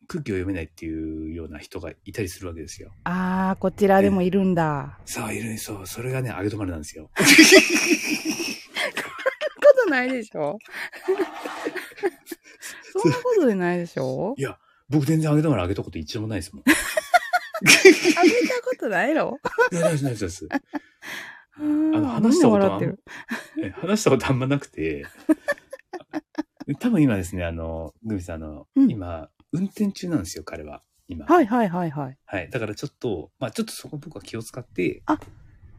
[0.08, 2.92] 空気を読めないっていうような人がいたりするわけですよ。
[3.04, 4.98] あー、こちらでもいるんだ。
[5.06, 7.10] さあ、いるね、そう、それがね、あげ止まるなんですよ。
[7.14, 7.22] こ
[9.84, 10.58] とないでしょ？
[12.92, 14.34] そんなことでないでしょ？
[14.88, 16.64] 僕全然あげ止まるあげたこと一度もないですもん。
[18.82, 19.38] ことないの？
[19.72, 20.48] いや、ないです、ないです。
[21.58, 21.64] あー
[22.00, 22.96] の話したことはなん
[23.72, 25.04] 話したことあんまなくて、
[26.80, 30.82] 多分今ですね、あの、グミさん、あの、うん今、運転中なんですよ、彼は。
[31.08, 31.26] 今。
[31.26, 31.46] はい。
[31.46, 32.48] はいはいはいはい。
[32.50, 35.02] だからちょっと、まあちょっとそこ僕は気を使って、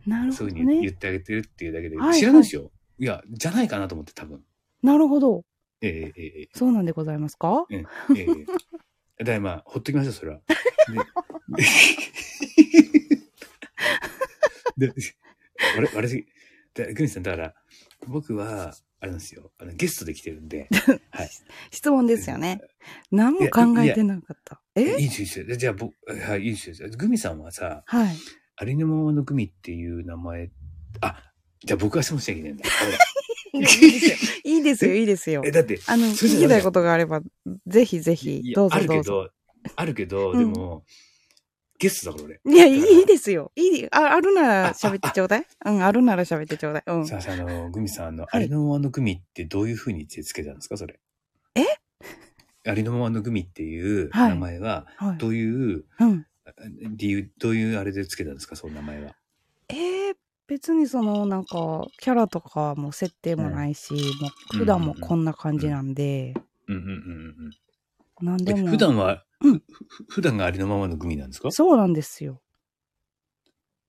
[0.06, 0.88] なるほどそういうふうに言ね。
[0.89, 2.72] ってあげてるっていうだけで、はいはい知らないですよ。
[3.00, 4.44] いや、じゃないかなと思って、多分。
[4.84, 5.44] なるほど。
[5.82, 7.66] ええええそうなんでございますか？
[7.72, 7.86] ええ
[8.16, 8.26] えええ
[9.20, 10.42] えだからまあ、ほっときましょう、それは。
[14.78, 14.93] で、で、
[15.78, 17.54] あれ、あれ、でグミさん、だから、
[18.08, 20.69] 僕は、あれなんですよ、あのゲストで来てるんで、
[21.12, 21.30] はい。
[21.72, 22.62] 質問ですよね。
[23.12, 24.62] 何も考えてなかった。
[24.76, 24.98] え？
[24.98, 25.56] いいですよ。
[25.56, 26.89] じゃあ、僕、はい、いいですよ。
[26.98, 28.15] グミさんはさ、はい。
[28.56, 30.52] ありのままのグミっていう名前、
[31.02, 31.22] あ、
[31.65, 32.69] じゃあ僕が質問しなきゃいけないんだ。
[34.46, 34.96] いいですよ。
[34.96, 35.52] いいですよ、え、。
[35.52, 37.22] だって、あの、聞きたいことがあれば、
[37.67, 39.24] ぜひぜいひ、やどうぞあるけどうぞ。
[39.26, 39.32] ど、
[39.76, 40.86] あるけど、うんでも、
[41.84, 42.56] ゲストだから俺。
[42.56, 43.52] いや、いいですよ。
[43.56, 46.84] いい、あ、あるなら喋ってちょうだいうん、あるなら喋ってちょうだい。
[46.88, 47.06] うん。
[47.08, 51.00] さあさあ、あの、グミさん、あの、いありのままのグミってどういう風につけたんですか、それ？
[51.56, 51.65] え？
[52.69, 55.17] ありのままのグミっていうはい名前は、はい。
[55.17, 56.26] どういううん。
[56.96, 59.15] 理由、どういうあれでつけたんですか、その名前は？
[59.69, 60.15] えー、
[60.48, 64.00] 別にその、なんか、キャラとかも設定もないし、も
[64.54, 66.34] う普段もこんな感じなんで、
[66.67, 68.60] うんうんうんうんなんでも。
[68.60, 68.67] うん。
[68.67, 71.51] 普段は、うんふふ普段がありのままのグミなんですか？
[71.51, 72.41] そうなんですよ。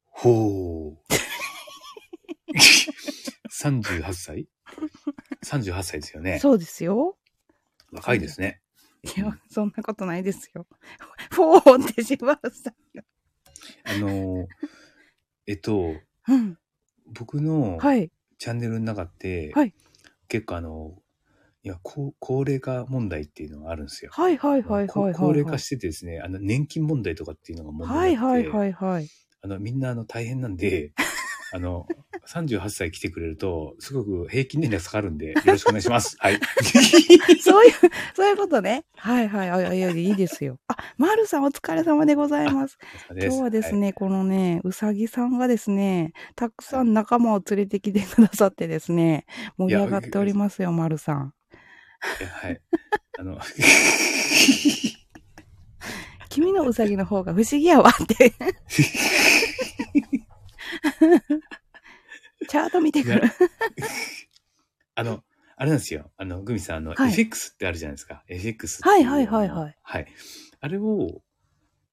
[0.06, 0.98] ほう。
[3.52, 4.48] 38歳
[5.44, 6.38] ?38 歳ですよね。
[6.38, 7.16] そうですよ。
[7.92, 8.60] 若いですね。
[9.16, 10.66] いや、そんなことないですよ。
[11.30, 12.72] フォーってしまうさ。
[13.84, 14.46] あの、
[15.46, 15.94] えっと、
[16.28, 16.58] うん。
[17.14, 18.10] 僕のはい。
[18.38, 19.74] チャンネルの中って、はい
[20.26, 20.98] 結構あの、
[21.64, 24.10] いや、高高齢化問題っていうのがあるんですよ。
[24.12, 25.14] はいはいはいこはいはい。
[25.14, 29.08] 高齢化しててですね、あの、年金問題とかっていうのが問は題って、いはいはいはい。
[29.40, 30.92] あの、みんなあの大変なんで、
[31.54, 31.86] あの、
[32.26, 36.16] 38歳来てくれると、すごく平均年齢が下がるんで、よろしくお願いします。
[36.20, 36.40] はい。
[37.40, 37.72] そういう、
[38.14, 38.84] そういうことね。
[38.96, 39.50] はいはい。
[39.50, 40.58] あいやいやいいですよ。
[40.68, 42.76] あ、まるさんお疲れ様でございます。
[43.08, 49.24] 今日はですね、このね、うさぎさんがですね、たくさん仲間を連れてきてくださってですね、
[49.56, 51.32] 盛り上がっておりますよ、まるさん。
[52.40, 52.60] はい。
[53.18, 53.38] あの、
[56.28, 58.32] 君のうさぎの方が不思議やわって。
[62.48, 63.22] チャート見てくる。
[64.94, 65.22] あの、
[65.56, 66.10] あれなんですよ。
[66.16, 68.24] あの、グミさん、あの、はい FX ってあるじゃないですか。
[68.28, 69.76] FX ってはいはいはいはい。
[69.82, 70.06] はい。
[70.60, 71.22] あれを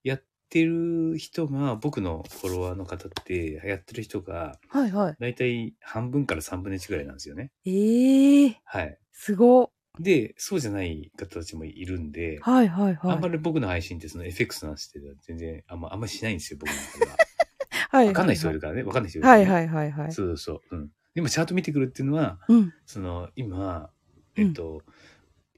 [0.03, 5.15] やってる人が、僕のフォロワーの方って、やってる人が、はいはい。
[5.19, 7.51] だいたい半分から3分の1ぐらいなんですよね。
[7.65, 8.97] ええー、はい。
[9.11, 9.71] すご。
[9.99, 13.11] で、そうじゃない方たちもいるんで、はいはいはい。
[13.13, 17.17] あんまり僕の配信ってその FX なんして全然あんま、あんまりしないんですよ、僕の中では。
[17.89, 19.45] はいわかんない人いるからね、わかんない人いるから、ね。
[19.45, 20.11] はいはいはいはい。
[20.13, 20.75] そうそうそう。
[20.77, 20.89] うん。
[21.13, 22.73] でもチャート見てくるっていうのは、うん。
[22.85, 23.89] その、今、
[24.37, 24.81] えっと、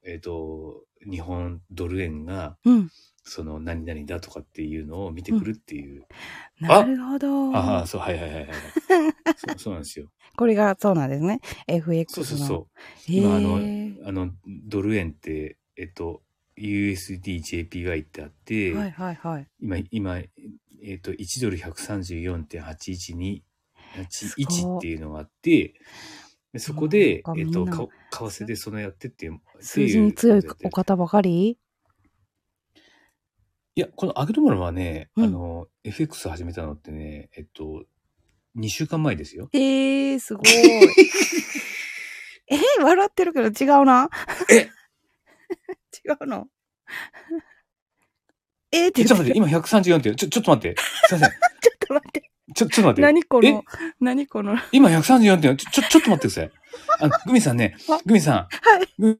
[0.03, 2.89] えっと、日本ドル円が、うん。
[3.23, 6.05] その、何々だとかっていうのを見てくるっていう。
[6.59, 7.55] なるほど。
[7.55, 8.47] あ あ、そう、はいはいはいはい。
[9.37, 10.07] そうそうなんですよ。
[10.35, 11.39] これがそうなんですね。
[11.43, 12.25] そう FX の。
[12.25, 12.55] そうそ
[13.07, 13.11] う。
[13.11, 16.21] へ今あのーあの、ドル円って、えっと、
[16.57, 19.47] USDJPY ってあって、はいはいはい。
[19.61, 23.43] 今、今、えっと、1ドル134.812、
[23.95, 25.73] 81っていうのがあって、
[26.51, 31.57] でそこでえっと、為替でそのやってっていう、数字に強いお方ばかり？
[33.75, 37.83] いや、このアグドマルはね、うんあの、FX 始めたのってね、えっと、
[38.55, 39.49] 2週間前ですよ。
[39.51, 40.45] えー、すごい。
[42.51, 44.09] えー、笑ってるけど違うな。
[44.51, 44.69] え？
[46.05, 46.47] 違うの。
[48.71, 50.79] えーってえ、言ちょっと待って、今134って、ちょ、ちょっと待って。
[51.07, 51.29] すいません。
[51.61, 52.31] ちょっと待って。
[52.55, 53.01] ちょ、ちょっと待って。
[53.01, 53.63] え何この、
[53.99, 54.55] 何この。
[54.71, 56.51] 今134って、ちょ、ちょ、ちょっと待ってください。
[56.99, 58.47] あの、グミさんねあ、グミさん、は
[58.83, 58.87] い。
[58.99, 59.19] グ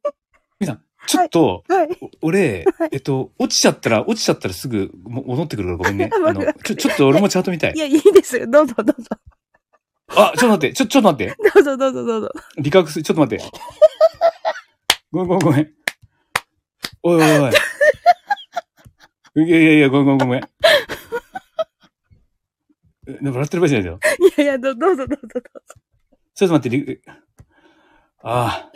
[0.59, 1.89] ミさん、ちょっと、はい。
[2.01, 6.09] お俺、えっと、落ちちゃったら、落ちちゃったらすぐも戻ってくるからごめんね。
[6.23, 7.79] わあの、ちょ、ちょっと俺もチャート見たいい。
[7.79, 8.47] や、いいですよ。
[8.47, 9.09] どうぞどうぞ。
[10.09, 11.35] あ、ちょっと待って、ちょ、ちょっと待って。
[11.53, 12.31] どうぞどうぞどうぞ。
[12.57, 13.45] 理覚する、ちょっと待って。
[15.11, 15.73] ごめんごめんごめん。
[17.03, 17.53] おいおいおい。
[19.45, 20.43] いやいやいや、ごめんごめんごめん。
[23.07, 23.99] え笑ってる場合じゃないよ。
[24.37, 25.49] いやいや、どどうぞどうぞどうぞ。
[26.35, 27.01] ちょっと待って、り
[28.23, 28.71] ああ。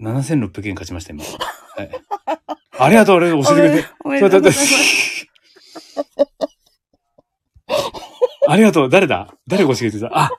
[0.00, 1.22] 7600円勝ちました、今。
[1.24, 1.90] はい。
[2.78, 3.88] ありがとう、俺、教えてくれて。
[4.04, 5.26] おめでとうございます。
[8.48, 8.88] ありがとう。
[8.88, 9.32] 誰だ？
[9.46, 10.16] 誰が教えてくれた？
[10.16, 10.30] あ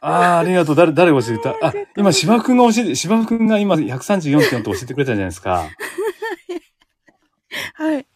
[0.00, 0.76] ああ、ありがとう。
[0.76, 1.50] 誰、誰が教えてた？
[1.66, 5.68] あ、今、芝生くんが教えて、芝生くんが今134.4と教えてくれたじゃないですか。
[7.74, 8.06] はい。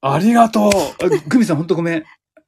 [0.00, 0.72] ありがとう。
[0.72, 2.04] あグミさん、ほんとごめん。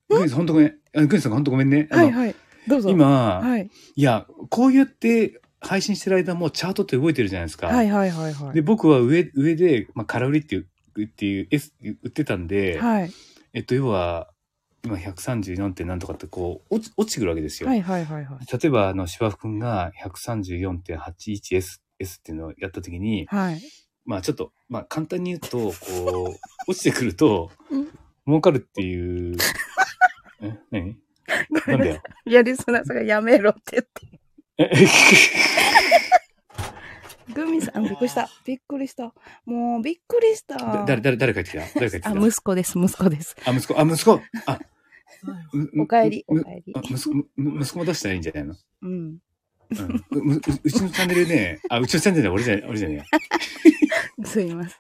[0.09, 0.79] グミさん、ほんとごめん。
[0.97, 1.89] あグミさん、ほんとごめんね。
[1.91, 2.35] はいはい。
[2.67, 2.91] どうぞ。
[2.91, 3.71] 今、はい。
[3.95, 7.69] いや、こうやって配信してる間もチャートって動いてるじゃないですか。
[7.69, 8.55] はいはいはいはい。
[8.55, 10.67] で、僕は上、上で、まあ、空売りっていう、
[11.05, 13.11] っていう、S、売ってたんで、はい。
[13.53, 14.31] えっと、要は、
[14.83, 17.69] 今134点なんとかってこう、落ち、落ちてくるわけですよ。
[17.69, 18.59] はいはいはいはい。
[18.59, 23.61] 例えば、あの、芝生くんが 134.81S、S っていうのをやったときに、はい。
[24.07, 27.89] まあちょっと、まあ簡単に言うと、こう、落ちてくるとうん、
[28.27, 29.37] 儲かるっていう、
[30.41, 30.97] え、何？
[31.67, 32.03] なんだよ。
[32.27, 34.21] い や、リスナーさんがやめろって言って。
[34.59, 34.87] え、
[37.35, 38.29] グミさん、びっくりした。
[38.45, 39.13] びっくりした。
[39.45, 40.57] もう、びっくりした。
[40.57, 41.61] だ誰、誰、誰帰ってきた？
[41.61, 42.11] 誰帰ってきた？
[42.11, 43.37] あ、息子です、息子です。
[43.47, 44.59] あ、息子、あ、息子あ、
[45.53, 46.81] うおかえり、おむかえりあ。
[46.83, 48.55] 息子、む息子も出したらいいんじゃないの？
[48.83, 49.19] うん。
[49.71, 50.37] うん。
[50.37, 50.49] うち
[50.83, 53.05] のチャンネルね、あ、うちのチャンネルね、俺じゃない、俺じゃねえや。
[54.27, 54.79] すいません。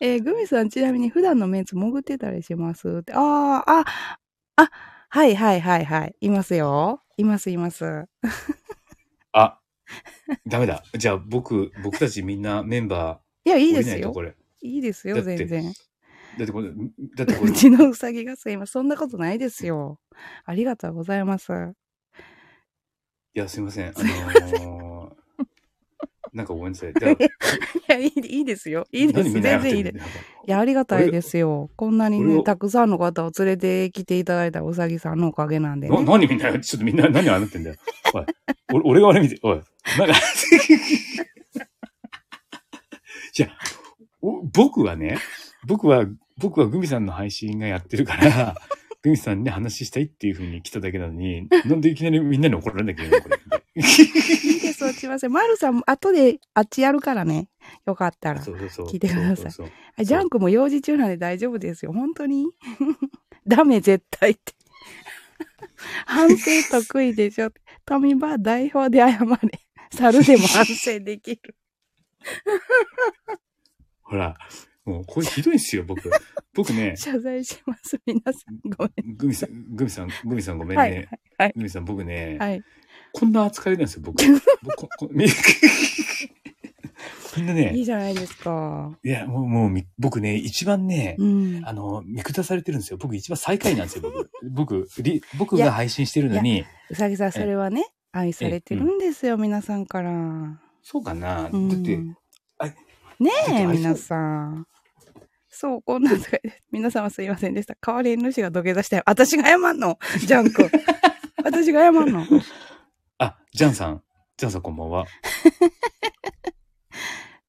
[0.00, 2.88] えーグミさん、ちなみに普段のメンツ潜ってたりします？
[3.00, 3.12] って。
[3.12, 3.84] ああ、あ、
[4.56, 4.70] あ、
[5.12, 6.14] はいはいはいはい。
[6.20, 7.02] いますよ。
[7.16, 8.06] いますいます。
[9.32, 9.60] あ、
[10.46, 10.84] ダメだ。
[10.96, 14.14] じゃあ僕、僕たちみんなメンバいや、いーいですよ。
[14.62, 14.68] い。
[14.76, 15.64] いいですよ、全然。
[16.38, 16.70] だってこれ、
[17.16, 18.72] だってこうれ、ちのうさぎがすいません。
[18.72, 19.98] そんなことないですよ。
[20.44, 21.52] ありがとうございます。
[23.34, 23.88] いや、すいません。
[23.88, 24.89] あのー、
[26.32, 26.90] なんかごめんなさい。
[26.94, 26.94] い
[27.88, 28.86] や、いいいいですよ。
[28.92, 29.30] いいです。
[29.30, 29.96] 全然いいです。
[29.96, 30.00] い
[30.50, 31.70] や、ありがたいですよ。
[31.76, 36.04] こんなにね、たくさんの方を連れてきていただいたうさぎさんのおかげなんでな、ね。
[36.04, 37.76] 何みんな、ちょっとみんな何あなってんだよ。
[38.14, 38.24] おい、
[38.72, 39.60] 俺俺が俺見て、おい、
[39.98, 40.14] なんか、
[43.38, 43.48] いや、
[44.22, 45.18] お僕はね、
[45.66, 46.06] 僕は、
[46.38, 48.54] 僕はグミさんの配信がやってるから、
[49.02, 53.24] グミさんに話したいっていう風に来ただけなのに、 なんでいきなりみんなに怒られなきゃいけないの？
[53.24, 53.40] これ。
[53.76, 55.32] いいです、すいません。
[55.32, 57.48] まるさん、後であっちやるからね。
[57.86, 58.42] よかったら。
[58.42, 58.86] そうそうそう。
[58.88, 61.92] 聞いてくださいそうそうそうあジャンクも用事中なんで大丈夫ですよ。
[61.92, 62.46] 本当に？
[63.46, 64.52] ダメ、絶対って。
[66.04, 67.50] 反省得意でしょ。
[67.86, 69.60] 富場代表で謝れ。
[69.92, 71.56] 猿でも反省できる。
[74.02, 74.36] ほら、
[74.90, 76.10] もうこれひどいんですよ、僕。
[76.54, 78.00] 僕ね、謝罪します。
[78.04, 80.92] 皆さん、ごグミさん、グミさん、グミさんごめんめん。
[80.92, 81.08] ね。
[81.38, 82.62] はい、はい、グミさん僕ね、はい。
[83.12, 84.22] こんな扱いなんですよ、僕。
[84.62, 85.26] 僕み
[87.36, 88.90] みんないね、いじゃないですか。
[89.04, 91.62] いや、もう、もうみ、僕ね、一番ね、うん。
[91.64, 92.98] あの、見下されてるんですよ。
[92.98, 94.30] 僕一番最下位なんですよ、僕。
[94.50, 100.60] 僕、リ僕が配信してるのに、うさぎさん、それはね、愛されてるんですよ、皆さんから。
[100.82, 102.00] そうかな、うんだって、
[102.58, 102.66] あ
[103.20, 104.66] ねえ、皆さん。
[105.60, 106.38] そう、こんなんとか、
[106.72, 107.76] 皆様すいませんでした。
[107.78, 110.70] 代わりに主が土下座して、私が謝んのジャンク。
[111.44, 112.24] 私が謝んの。
[113.18, 114.02] あ、ジャンさん。
[114.38, 115.04] ジャンさんこんばんは。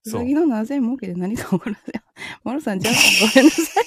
[0.03, 2.01] うさぎの何千儲けで何か怒らせよ。
[2.43, 2.99] マルさん、じゃあご
[3.34, 3.86] めんなさい。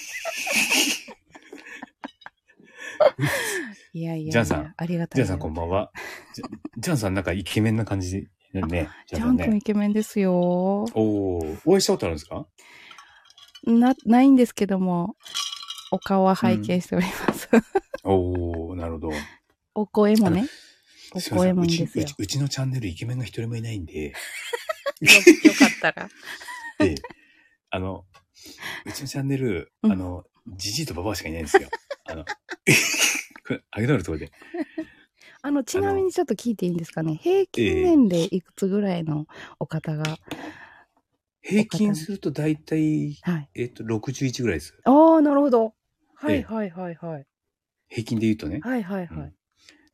[3.98, 4.32] いやいやいや。
[4.32, 5.22] ジャンさんありがたい。
[5.22, 5.92] ジャンさんこんばんは。
[6.32, 6.46] ジャ
[6.78, 8.88] ジャンさんなんかイケメンな感じだよね。
[9.06, 9.60] ジジャン君イ。
[9.60, 10.34] ケメンですよ。
[10.34, 12.46] おー、お会いしたことあるんですか？
[13.66, 15.16] な、ないんですけども、
[15.90, 17.48] お顔は拝見しております。
[18.02, 19.10] おー、なるほど。
[19.74, 20.46] お声もね。
[21.14, 22.14] お声もいいですようち。
[22.18, 26.08] うちのチャンネルイケメンが一人もいないんで、よよかったら。
[26.78, 26.96] で、
[27.70, 28.04] あの、
[28.84, 30.24] うちのチャンネル、うんあの、
[30.56, 31.68] じじいとばばあしかいないんですよ。
[32.06, 32.24] あの、
[33.46, 34.32] これ、あげとるところで。
[35.42, 37.16] あの、ちなみにちょっと聞いていいんですかね。
[37.22, 39.26] 平均年齢いくつぐらいの
[39.58, 40.18] お方が。
[41.46, 43.50] 平均すると大体、はい。
[43.54, 44.74] えっと、61ぐらいです。
[44.84, 45.74] ああ、なるほど。
[46.14, 47.26] はええいはいはいはい。
[47.88, 48.60] 平均で言うとね。
[48.62, 49.34] はいはいはいうん。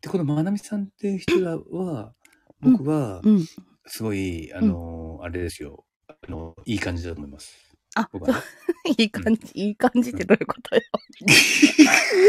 [0.01, 2.15] で、このまなみさんっていう人らは、
[2.61, 3.45] 僕は、うん。
[3.87, 5.85] すごい、あの、あれですよ。
[6.07, 7.57] あの、いい感じだと思います。
[7.97, 8.09] あ。
[8.97, 10.83] いい感じ、いい感じってどういうことよ。
[11.21, 11.87] いい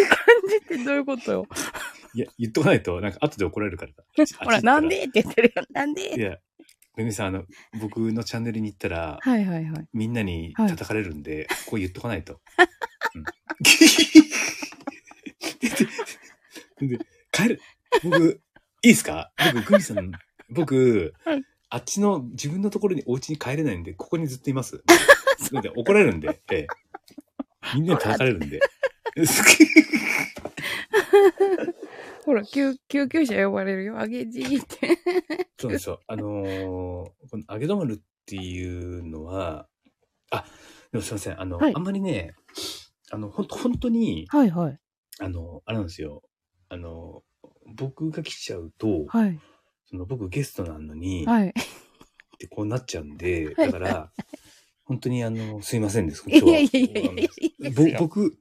[0.07, 0.17] 感
[0.49, 1.47] じってどういうことよ。
[2.13, 3.93] いや、言っとかないと、なんか後で怒られるから。
[4.43, 5.63] ほら、なんでって言ってるよ。
[5.69, 6.37] なんいでや、
[6.97, 7.43] めぐみさん、あの、
[7.79, 9.87] 僕のチャンネルに行ったら、はいはいはい。
[9.93, 12.39] みんなにはい叩かれるんで、こう言っとかないと。
[16.79, 16.97] うん、で、
[17.31, 17.61] 帰る。
[18.03, 18.41] 僕、
[18.83, 20.11] いいですか僕、グミさん、
[20.49, 24.83] 僕、はいあっちの自分のところにお家に帰れないんで、ここにずっといます。
[25.63, 26.67] で怒られるんで、ええ、
[27.75, 28.59] みんなに叩かれるんで。
[32.25, 33.99] ほら、救救急車呼ばれるよ。
[33.99, 34.97] あげじーって。
[35.59, 35.99] そうですよ。
[36.07, 39.67] あのーこの揚げ止まるっていうのは、
[40.31, 40.45] あ、
[40.91, 41.41] でもすいません。
[41.41, 42.35] あの、はいあんまりね、
[43.11, 44.79] あの、ほんと、本当に、はいはい。
[45.19, 46.23] あの、あれなんですよ。
[46.69, 47.23] あの、
[47.75, 49.39] 僕が来ちゃうと、はい。
[49.85, 51.49] その僕ゲストなのに、はい。
[51.49, 51.53] っ
[52.37, 54.11] てこうなっちゃうんで、はいだから、
[54.83, 56.23] 本当にあの、すいませんです。
[56.27, 57.99] 今日はいやいやいやいや。
[57.99, 58.37] 僕、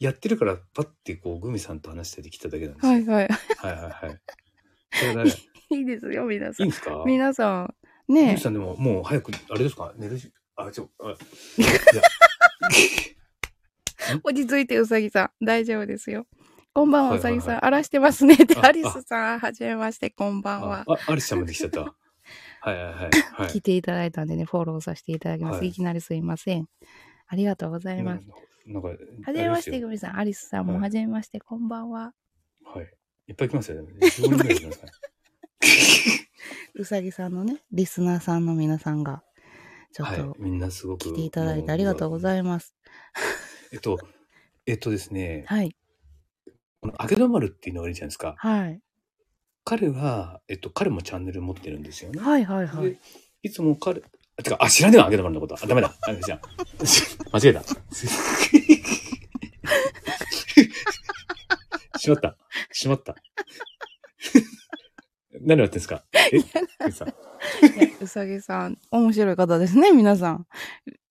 [0.00, 2.92] やってるから、パッてこう、グミさんと話してできただけなんですよ。
[2.92, 3.28] はいはい。
[3.28, 3.90] はいはいはい。
[3.90, 5.28] だから、い
[5.72, 6.66] いいですよ、皆さん。
[6.66, 7.02] いんですか？
[7.06, 7.74] 皆さん。
[8.08, 9.92] グねミさんでももう早く、あれですか？
[9.96, 11.16] 寝るし、あ、ちょ、あ、 いや、
[14.24, 15.44] 落ち着いてうさぎさん。
[15.44, 16.26] 大丈夫ですよ。
[16.72, 17.64] こんばんは、はいうはいはいさぎさん。
[17.64, 18.34] 荒らしてますね。
[18.34, 21.80] って、あアリスさん、はじめまして、こんばんはあ。、あアリスちゃんまで来ちゃった。
[21.82, 22.94] はいはいはい。
[23.32, 25.58] はい来ていただいたんでね、フォローさせていただきます。
[25.58, 26.66] はいいきなりすいません。
[27.28, 28.24] ありがとうございます。
[28.66, 28.96] なんか、は
[29.32, 30.18] じめまして、グミさん。
[30.18, 32.14] アリスさんもはいはじめまして、こんばんは。
[32.64, 32.90] はい。
[33.28, 33.92] いっぱい来ますよね。
[34.00, 34.90] 15人ぐらい来ますね。
[36.74, 39.22] うさぎさんのね、リスナーさんの皆さんが、
[39.92, 40.36] ちょっはいと。
[40.38, 41.00] みんなすごく。
[41.00, 42.74] 来ていただいてありがとうごいざいます。
[43.72, 43.98] えっと、
[44.66, 45.74] えっとですね、はい。
[46.80, 48.34] この揚げ止まるっていうのがいるじゃないですか。
[48.38, 48.80] はい。
[49.64, 52.20] 彼は、えっと、彼もチャンネル持ってるんですよね。
[52.20, 52.98] はいはいはいで。
[53.42, 54.04] いつも彼、あ、
[54.42, 55.54] てか、あ、知らねえわ、揚げ止まるのこと。
[55.54, 55.94] あ、ダメだ。
[56.02, 56.40] あ、じゃあ
[57.36, 57.62] 間違えた。
[61.98, 62.36] しまった。
[62.72, 63.14] しまった。
[65.42, 66.02] 何やってんですか？
[66.12, 66.38] え？
[68.00, 70.46] うさぎさん、面白い方ですね、皆さん。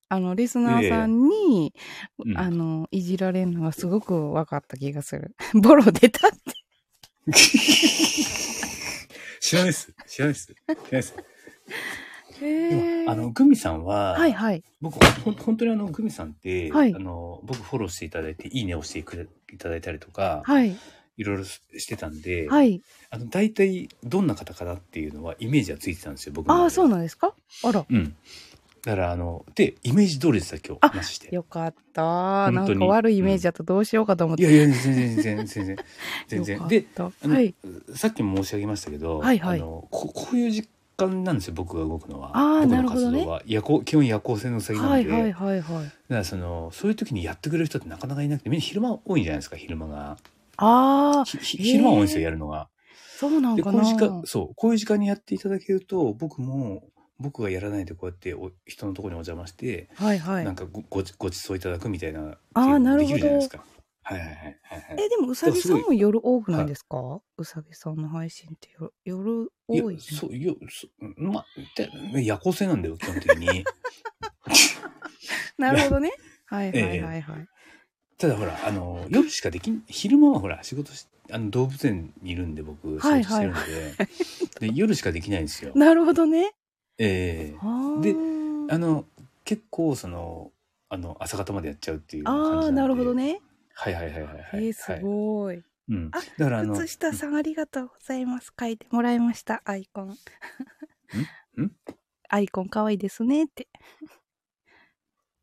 [0.08, 1.72] あの、リスナーさんに、
[2.18, 5.34] うんあの、いじられるのがすごく分かった気がする。
[5.54, 6.38] ボロ出たって。
[9.40, 9.92] 知らないです。
[10.08, 10.46] 知らないです。
[10.46, 11.14] 知らないです。
[13.08, 14.62] あの、グミさんは、はいはい。
[14.80, 20.76] 僕、ほん本当にあの、グミさんって、はいあの、僕フォローしていただいて、いいねをしてくれいただいたりとか、はい。
[21.16, 22.80] いろいろしてたんで、はい。
[23.10, 27.34] あの、大体、どんな方かなっていうのは、イメージはついてたんですよ、僕の中でああ、そうなんですか？
[27.64, 27.84] あら。
[27.88, 28.16] うん。
[28.82, 31.34] だから、あの、で、イメージ通りでした、今日、あ話して。
[31.34, 32.46] よかった。
[32.46, 34.42] 本当になんか悪いイメージだとどうしようかと思って。
[34.42, 35.76] いやいや、全然、全然、全然、
[36.28, 36.68] 全然。
[36.68, 37.54] で よ、かったあのはい。
[37.94, 40.66] さっきも申し上げましたけど、はいはいあのここういう時
[41.08, 42.28] 間なんですよ僕が動くのは。
[42.28, 43.18] 僕のなるほどね。
[43.18, 45.84] 活動は、夜行基本夜行性のうさぎなんで、はいはいはいはい。
[45.84, 50.16] だからそのそういう時にやってくれる人ってなかなかいなくてみんな昼間多いんじゃないですか昼間が。
[50.56, 52.68] ああ、ひ昼間多いんですよやるのが。
[53.18, 53.88] そうなんでこうかな。
[53.88, 56.82] いう時間そうこういう時間にやっていただけると僕も
[57.18, 60.44] 僕がやらないでこうやってお人のところにお邪魔して、はいはい。
[60.44, 60.54] なん。
[60.54, 63.62] かごごちごちそういただくみたいなあーなるほどできるじゃないですか
[64.02, 67.20] はいはいはいはいはいえ、でもうさぎさんも夜多くないですか？
[67.36, 71.46] うさぎさんの配信って夜夜多い、ね、そう、いや、そまあ、
[71.76, 73.64] で夜行性なんだよ、基本的に。
[75.58, 76.12] なるほどね。
[76.46, 77.48] はいはいはいはい。
[78.18, 83.94] ただほら、あの、夜しかできん、昼間はほら、仕事し、あの、動物園にいるんで、僕、仕はい事してるんで、
[84.60, 85.72] で、夜しかできないんですよ。
[85.74, 86.52] なるほどね。
[86.98, 87.54] え
[87.96, 88.18] えでで
[88.74, 89.04] あの、
[89.44, 90.52] 結構、その、
[90.88, 92.60] あの、朝方までやっちゃうっていう感じなんで。
[92.60, 93.14] あーなるほど。
[93.14, 93.40] ね。
[93.82, 94.44] はいはいはいはいはい。
[94.54, 95.62] えー、すごい。
[95.88, 96.10] うん。
[96.12, 98.52] あだからあの、靴下さんありがとうございます。
[98.58, 100.10] 書いてもらいました、アイコン。
[100.10, 100.16] ん？
[102.28, 103.68] アイコン可愛いですねって。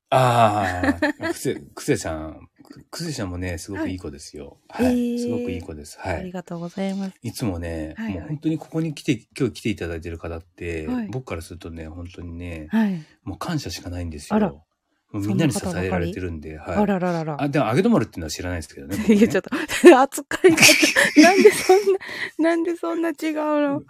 [0.09, 4.59] ああ、くせ、くせちゃん、くくせちゃんもね、すごくいい子ですよ。
[4.69, 4.85] はい。
[4.85, 5.99] えーすごくいい子です。
[5.99, 6.15] はい。
[6.17, 7.15] ありがとうございます。
[7.23, 13.03] いつもね、はいはいもう本当にここに来て、今日来ていただいてる方って、はい僕からするとね、本当にね、はい。
[13.23, 14.63] もう感謝しかないんですよ。
[15.13, 16.75] みんなに支えられてるんで、はい。
[16.75, 17.41] あらららら。
[17.41, 18.97] あ、でも、あげどまるっていうのは知らないですけどね。
[18.97, 19.49] 僕ねいや、ちょっと、
[19.99, 20.57] 扱い方、
[21.21, 21.99] なんでそんな、
[22.39, 23.83] なんでそんな違うの？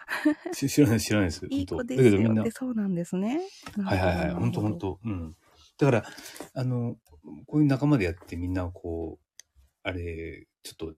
[0.53, 1.47] し知らない、知らないです。
[1.49, 3.41] いい子本当ですよだけどみんなそうなんですね。
[3.83, 4.29] はいはいはい。
[4.31, 5.35] 本当本当うん。
[5.77, 6.03] だから、
[6.53, 6.97] あの、
[7.47, 9.43] こういう仲間でやってみんなこう、
[9.83, 10.93] あれ、ちょっと、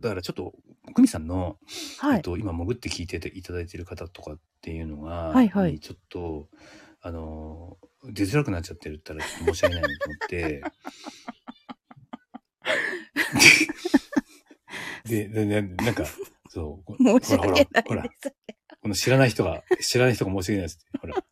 [0.00, 0.54] だからちょっと、
[0.94, 1.56] 久美さんの、
[1.98, 2.16] はい。
[2.16, 6.48] えっと、今潜って聞いていただいてる方とかっていうのが、はいはいちょっと、
[7.00, 10.62] あの、出づらくなっちゃってるったらちょっと申し訳ないなと思って、
[15.04, 16.04] で、で、で、なんか、
[16.48, 18.10] そう、こ 申し訳ないほらほら。
[18.82, 20.98] この知らない人が、知らない人が申し訳ないですって。
[20.98, 21.24] ほら。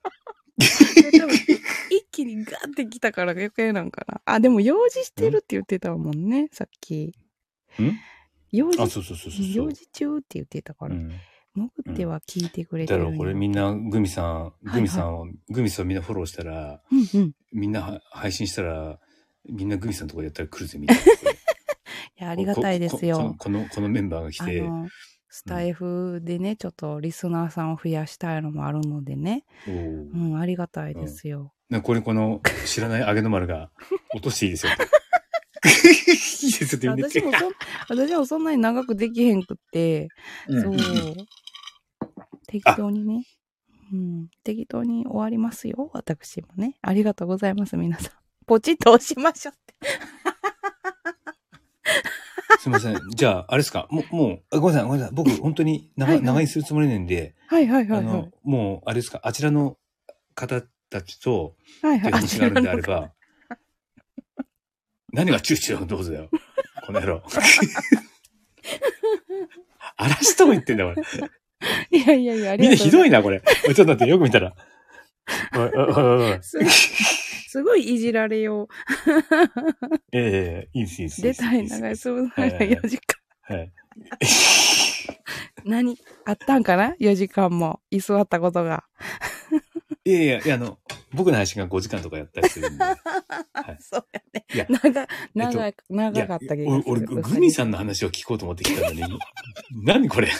[1.91, 4.21] 一気にガーってきたから余計なんかな。
[4.25, 7.15] あ、でも用事してるって言ってたもんね、さっき。
[7.81, 7.99] ん？
[8.53, 9.53] 用事あ、そうそうそうそうそう。
[9.53, 10.95] 用事中って言ってたから。
[10.95, 11.13] うん。
[11.59, 17.29] 潜っては聞いてくれてだるんやからこれみんな、グミさん、いグミさんを、グミさんをみんなフォローしたら、うんうん。
[17.29, 18.99] いみんなは配信したら、
[19.49, 20.95] みんなグミさんのとこやったら来るぜ、みんな。
[22.19, 23.37] や、ありがたいですよ。
[23.39, 24.65] この、このメンバーが来て、
[25.29, 29.45] スタイフでね、ちょっとリスナーさんを増やしたいのもあるのでね。
[29.67, 29.71] う
[30.19, 31.53] ん、ありがたいですよ。
[31.71, 33.71] なこれこの知らない揚げの丸が
[34.15, 34.73] 落としていいですよ。
[35.63, 37.53] いい私もそん、
[37.89, 40.09] 私もそんなに長くできへんくって、
[40.49, 41.15] うんそう。
[42.49, 43.25] 適当にね。
[43.93, 44.29] うん。
[44.43, 45.91] 適当に終わりますよ。
[45.93, 46.77] 私もね。
[46.83, 48.13] ありがとうございます、皆さん。
[48.47, 49.75] ポチッと押しましょうって。
[52.61, 53.01] すいません。
[53.15, 53.87] じゃあ、あれですか？
[53.91, 55.15] もう、もう、あごめんなさい、ごめんなさい。
[55.15, 59.21] 僕、本当に長,、はいはい長居するつもりなんで、はいはいはいはいあの。、もう、あれですか？
[59.23, 59.77] あちらの
[60.35, 62.11] 方たちと、はいはい。
[62.11, 62.27] がある
[62.61, 63.13] んであれば、
[65.13, 66.29] 何がチューチューどうぞだよ。
[66.87, 67.23] この野郎。
[69.97, 71.03] 荒らしとも言ってんだ、これ。
[71.91, 73.41] いやいやいや、ありみんながとうござどいな、これ。
[73.41, 74.55] ちょっと待って、よく見たら。
[75.57, 76.59] おいおいおいおいます。
[77.49, 78.69] すごいいじられよう。
[80.13, 81.23] ええいいです、いいです。
[81.23, 82.03] 出たい長いです。
[82.03, 82.99] すぶはいはいはい4時
[83.49, 83.57] 間。
[83.57, 83.73] はい。
[85.65, 88.85] 何あったんかな ?4 時間も居座ったことが。
[90.09, 90.79] いやいや、いや、あの、
[91.13, 92.85] 僕の配信が5時間とかやったりするんで。
[92.89, 92.89] い
[93.79, 94.47] そうやね。
[94.55, 99.03] いや長、長い、長やかった気が俺、グミさんの話を聞こうと思ってきたのに、
[99.85, 100.31] 何これ？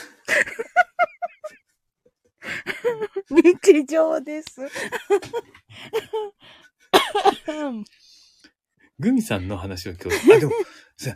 [3.29, 4.59] 日常です。
[8.97, 10.51] グミさんの話を今日、あ、でも、
[10.97, 11.15] さ、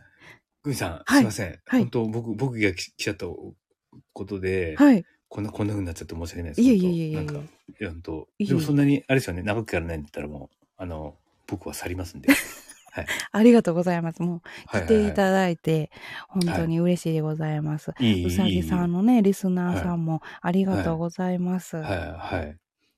[0.62, 1.60] グミさん、はいすいません。
[1.66, 5.04] はい本当僕、僕が来来ちゃったことで、はい。
[5.34, 6.62] こんな、こんな風になっちゃって申し訳ないです。
[6.62, 11.16] いえいえいえいえ本当なんか、いや、本でもそんなに、あれですよね、長くやらないんだったらもう、あの、
[11.48, 12.30] 僕は去りますんで。
[13.32, 14.22] ありがとうございます。
[14.22, 15.90] もう、はい来ていただいて、
[16.28, 17.96] 本当に嬉しいでございます。
[18.00, 21.78] いい、いい、うさぎさんのね、リスナーさんもありがとうございます。
[21.78, 22.58] はい、はい。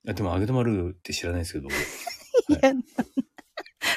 [0.10, 1.72] あでも、あげてまるって知らないですけど、 い
[2.62, 2.74] や、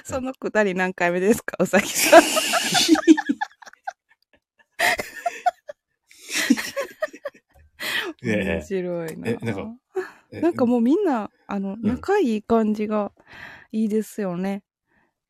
[0.05, 2.22] そのくだり何回目ですか、うさぎさん。
[8.08, 9.31] ねえ面白いな。
[9.31, 9.73] えなんか
[10.33, 13.12] え なんかもうみんな、あの、ん仲いい感じが
[13.73, 14.62] いいですよね。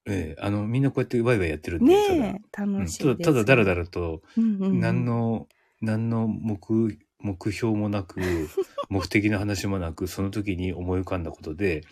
[0.06, 3.00] ええあの、みんなこうやってワイワイやってるんで、ねえ、楽しい。
[3.00, 4.22] ただ、ただだらだらと、
[4.70, 5.48] 何の、
[5.80, 6.58] 何の目、
[7.20, 8.52] 目標もなく、
[8.88, 11.82] 目的の話もなく、その時に思い浮かんだことで、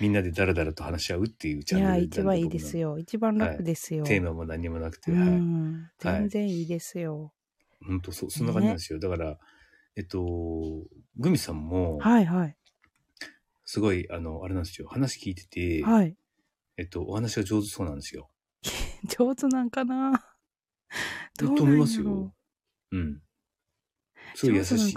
[0.00, 2.78] みんなでだらだらと話し合うっていうチャいや、ンネル一番いいですよ。
[2.78, 2.98] よ。
[2.98, 4.04] 一番楽ですよ。
[4.04, 5.12] テーマも何もなくて。
[5.98, 7.34] 全然いいですよ。
[7.86, 8.98] 本当そ、そんな感じなんですよ。
[8.98, 9.38] だから、
[9.96, 10.84] えっと、
[11.16, 12.56] グミさんも、はいはい。
[13.64, 14.88] すごい、あの、あれなんですよ。
[14.88, 16.16] 話聞いてて、はい。
[16.76, 18.30] えっと、お話が上手そうなんですよ。
[19.08, 20.12] 上手なんかな？
[21.38, 22.34] とどう思いますよ。
[22.90, 23.20] うん。
[24.34, 24.94] すごい優しい。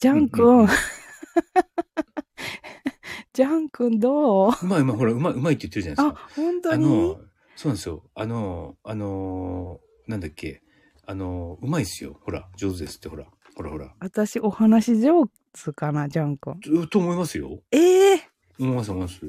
[0.00, 0.66] ジャン君うん、
[3.32, 4.50] ジャン君どう？
[4.62, 6.84] うまいうまい、ほら、うまい、うまいって言ってるじゃないあですか。、本当に？
[6.84, 7.20] あの、
[7.54, 8.10] そうなんですよ。
[8.14, 10.62] あの、あの、なんだっけ？
[11.06, 12.18] あの、うまいっすよ。
[12.24, 13.26] ほら、上手ですって、ほら。
[13.60, 13.94] ほらほら。
[14.00, 16.58] 私、お話上手かな、ジャン君。
[16.60, 17.60] とと思いますよ。
[17.70, 18.22] ええ
[18.58, 19.20] 思います、思います。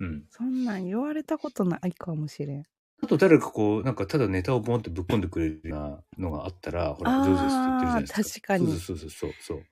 [0.00, 0.24] うん。
[0.30, 2.64] そんなん言われたことないかもしれん。
[3.02, 8.22] あと誰かこう、なんかただネタをボンってぶっ込んでくれるようなのがあったら、ほら、上手ですって言ってるじゃないですか。
[8.22, 9.62] 確かにそうそうそうそうそう。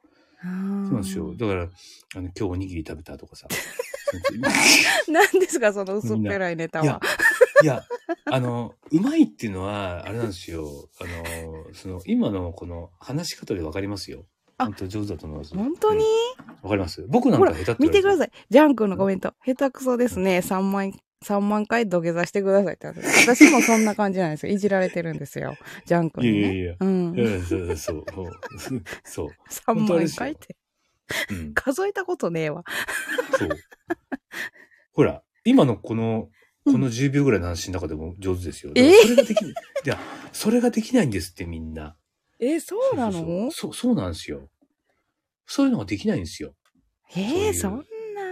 [0.44, 0.50] な
[0.98, 1.34] んですよ。
[1.36, 1.70] だから、あの、
[2.22, 3.46] 今日おにぎり食べたとかさ。
[5.08, 7.00] 何ですか、その薄っぺらいネタいやは。、
[7.62, 7.84] いや、
[8.24, 10.88] あの、うまいっていうのは、あれなんですよ。
[11.00, 14.26] あの、その、今のこの話し方でわかりますよ。
[14.58, 15.54] あ本当上手だと思います。
[15.56, 16.02] 本当に、う
[16.50, 17.04] んわかります？
[17.08, 18.18] 僕なんか下手って見てくだい。
[18.18, 18.30] さい。
[18.50, 19.34] ジャンクのコメント。
[19.44, 20.38] 下手くそですね。
[20.38, 20.92] 3万、
[21.22, 22.86] 三万回土下座してくださいって。
[22.86, 24.52] 私もそんな感じなんですよ。
[24.52, 25.56] いじられてるんですよ。
[25.86, 26.38] ジャンクに、ね。
[26.38, 27.18] いやいやいやうんい。
[27.18, 28.82] やそうそうそう。
[29.04, 29.28] そう。
[29.50, 30.56] 3 本当ですよ万回って。
[31.30, 31.54] うん。
[31.54, 32.62] 数えたことねえわ。
[33.36, 33.48] そう。
[34.92, 38.72] ほら、今のこの、うんこの10秒ぐらいの話の中でも上手ですよ。
[38.76, 39.54] えそれができない。
[39.84, 39.98] いや、
[40.32, 41.96] それができないんですってみんな。
[42.38, 43.50] え、そうなの？
[43.50, 44.48] そうそうなんですよ。
[45.46, 46.54] そういうのができないんですよ。
[47.16, 47.84] えー、そそんな。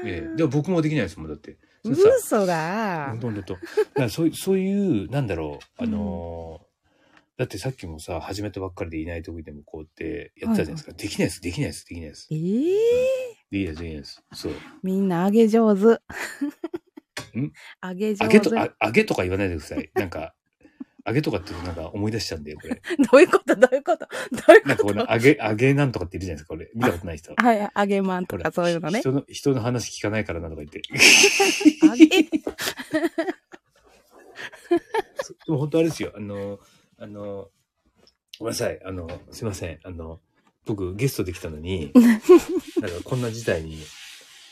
[0.05, 0.37] ええ。
[0.37, 1.59] でも僕もできないですもん、だって。
[1.85, 3.20] 嘘だほん。
[3.20, 3.55] とほんと。
[3.55, 6.70] だからそうそういう、なんだろう、あのー
[7.41, 10.93] だってさっきもさ、始めたばっかりでいない時でもこうやってやってたじゃないですか。
[10.93, 12.28] できないです、できないです、できないです。
[12.31, 12.45] えでー、
[13.49, 14.22] きないです、できないです。
[14.35, 14.53] そう。
[14.83, 16.03] みんな揚げ上手。
[17.39, 17.53] ん？
[17.83, 18.24] 揚げ上手。
[18.24, 19.91] あげと、ああげとか言わないでください。
[19.95, 20.35] なんか、
[21.05, 22.74] あげとかっていうとなんか思い出しちゃうんだよ、これ。
[23.11, 23.57] どういうこと？
[23.57, 24.07] どういうこと？
[24.07, 26.70] どういうこなんかことの、あげ、あげなんとかっているじゃないですか、これ。
[26.74, 27.35] 見たことない人。
[27.35, 29.01] はい、揚げマンとほからそういうのね。
[29.01, 30.83] 人の、人の話聞かないからなとか言って。
[31.87, 32.07] 揚げ
[35.47, 36.12] でも本当あれですよ。
[36.14, 36.61] あの、
[36.99, 37.51] あの、
[38.39, 38.81] ごめんなさい。
[38.85, 39.78] あの、すいません。
[39.83, 40.20] あの、
[40.66, 42.28] 僕ゲストできたのに、なんか
[43.05, 43.78] こんな事態に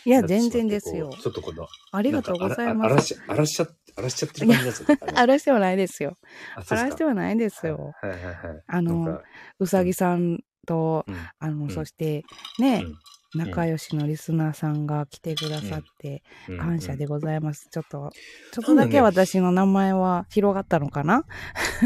[0.08, 2.74] いや、全然ですよちょっとこの、ありがとうございます。
[2.74, 4.98] なんかあらし、あらしちゃ、あらしちゃってる感じですよ。
[5.14, 6.16] 荒らしてはないですよ。
[6.56, 7.92] あ荒らしてはないですよ。
[8.00, 8.62] はいはいはいはい。
[8.66, 9.20] あの
[9.58, 12.24] うさぎさんと、うんあの、んそして、
[12.58, 12.94] ね、うん
[13.34, 17.68] 仲良しのリスナーさんが来てくださって、うん感謝でうんございます。
[17.70, 18.10] ちょっと、
[18.52, 21.26] ちょっとだけ私の名前は広がったのかな？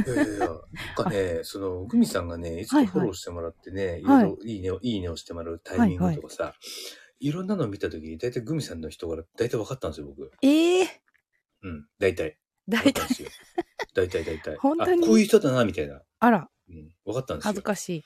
[0.06, 0.58] いやいやいや、なん
[0.94, 10.30] かね、 その、グミさんがね、いつはいはいもフォローしてもらってね、いはいろいろいいねを、いいねをしてもらうタイミングとかさ、いろんなのを見たときに、大体グミさんの人柄、大体分かったんですよ、僕。
[10.42, 11.00] ええ
[11.62, 12.38] うん、大体。
[12.68, 13.06] 大体。
[13.94, 14.56] 大体大体。
[14.60, 16.02] 本当にあ、こういう人だな、みたいな。
[16.18, 17.48] あら、うん、分かったんですよ。
[17.50, 18.04] 恥ずかしい。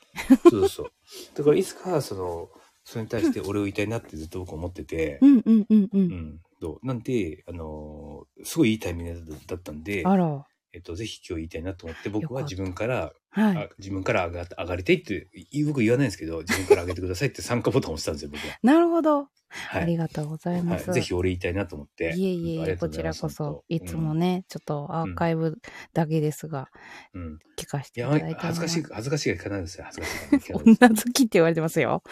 [0.51, 0.87] そうそう。
[1.35, 2.51] だからいつか、その、
[2.85, 5.89] それに対して俺を言いたいなってずっと僕は思っててう、んうんうんう。
[5.93, 6.87] うんん、そう？
[6.87, 10.47] なんで、あのーすごいいいタイミングだったんで、あら、
[10.77, 13.57] えっと、ぜひ今日言いたいなと思って、僕は自分から、はい。
[13.57, 18.59] あ自分から上が上がりたいって、い僕言わないんですけど、自分から上げてくださいって 参加ボタンを押したんですよ、僕は。
[18.63, 19.29] なるほど。
[19.49, 19.83] はい。
[19.83, 20.91] ありがとうございます。
[20.91, 22.13] はい、ぜひ俺言いたいなと思って。
[22.15, 25.57] いえいえ、ありがとこちらこそ、当いつもね、ちょっとアーカイブ
[25.95, 26.69] だけですが、
[27.15, 27.23] うん。
[27.23, 27.39] うん。
[27.57, 32.03] 聞かせていただいて恥ずかしい、恥ずかしいが聞かないですよ、恥ずかしい 女好きって言われてますよ。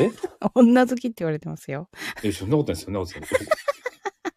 [0.00, 0.10] え？
[0.54, 1.88] 女好きって言われてますよ。
[2.24, 3.48] え、そんなことないです、そんなことない。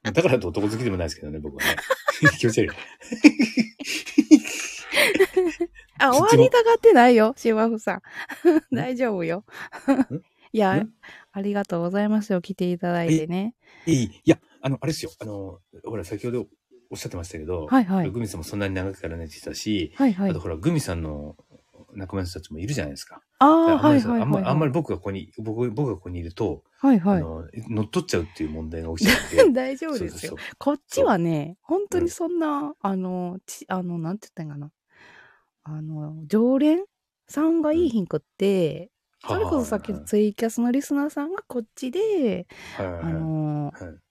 [0.04, 1.76] だからと男好きでもないですけどね、僕はね。
[2.40, 2.78] 気持ち悪い。
[6.00, 8.02] あ、終わりたがってないよ、シワフさん。
[8.76, 9.46] 大丈夫よ。
[10.54, 10.92] いやん、
[11.32, 13.56] ありがとうございますよ、来ていただいてね。
[13.86, 16.48] いい、いや、あの、あれですよ、あの、ほら、先ほど
[16.90, 20.40] おっしゃってましたけど、はいはいグミさんもそんなに長くからねって言ってたし、はいはいあと。
[20.40, 21.38] ほら、グミさんの
[21.94, 23.22] 仲間の人たちもいるじゃないですか。
[23.40, 24.70] ああ、あんまりはいはいあんまりあんまはい。
[24.70, 27.18] り僕がここに、僕僕がここにいると、はいはい。
[27.18, 29.52] あの、乗っ取っちゃうっていう問題が起きちゃって。
[29.54, 30.36] 大丈夫ですよ。
[30.58, 34.72] こっちはね、本当にそんな、あの、ち、あの、なんて言ったんかな。
[35.64, 36.86] あの、常連
[37.28, 38.92] さんがいいひんくって、
[39.24, 42.48] それこそさっきのツイキャスのリスナーさんがこっちで、
[42.80, 44.02] あはいはいはいの、はい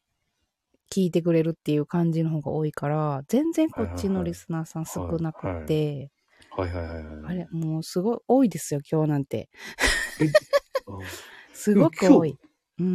[0.92, 6.10] 聞いてくれるっていう感じの方が多いから、全然こっちのリスナーさん少なくて、
[6.60, 7.04] はいはいはいはい。
[7.26, 9.48] あれ、もうすごい多いですよ、今日なんて。
[10.86, 10.98] あ
[11.52, 12.30] すごく多い。
[12.30, 12.40] うん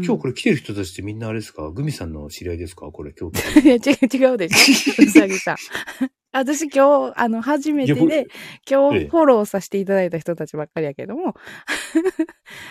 [0.03, 1.70] 今日これ来てる人たちってみんなあれですか？
[1.70, 2.88] グミさんの知り合いですか？
[2.91, 3.38] これ今日。
[3.61, 5.03] いや、違う、違うでしょ？
[5.05, 5.57] うさぎさん。
[6.32, 8.28] 私今日、あの、初めていやで、
[8.68, 11.36] 今ええ日フォローさせていただいた人たちばっかりやけども、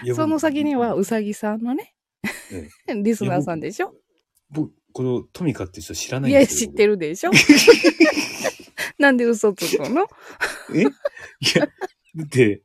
[0.02, 1.94] いやその先にはうさぎさんのね、
[2.50, 2.68] え
[3.00, 3.94] リスナーさんでしょ？
[4.50, 6.70] 僕、このトミカって人知らないいや、んですよ。
[6.70, 7.30] 知ってるでしょ？
[9.04, 10.06] なんで嘘つくの？
[10.68, 10.82] 僕え？
[10.82, 10.90] いや、
[12.16, 12.62] だって、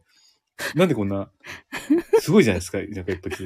[0.74, 1.30] なんでこんな、
[2.20, 2.78] すごいじゃないですか。
[2.78, 3.36] なんかやっぱり。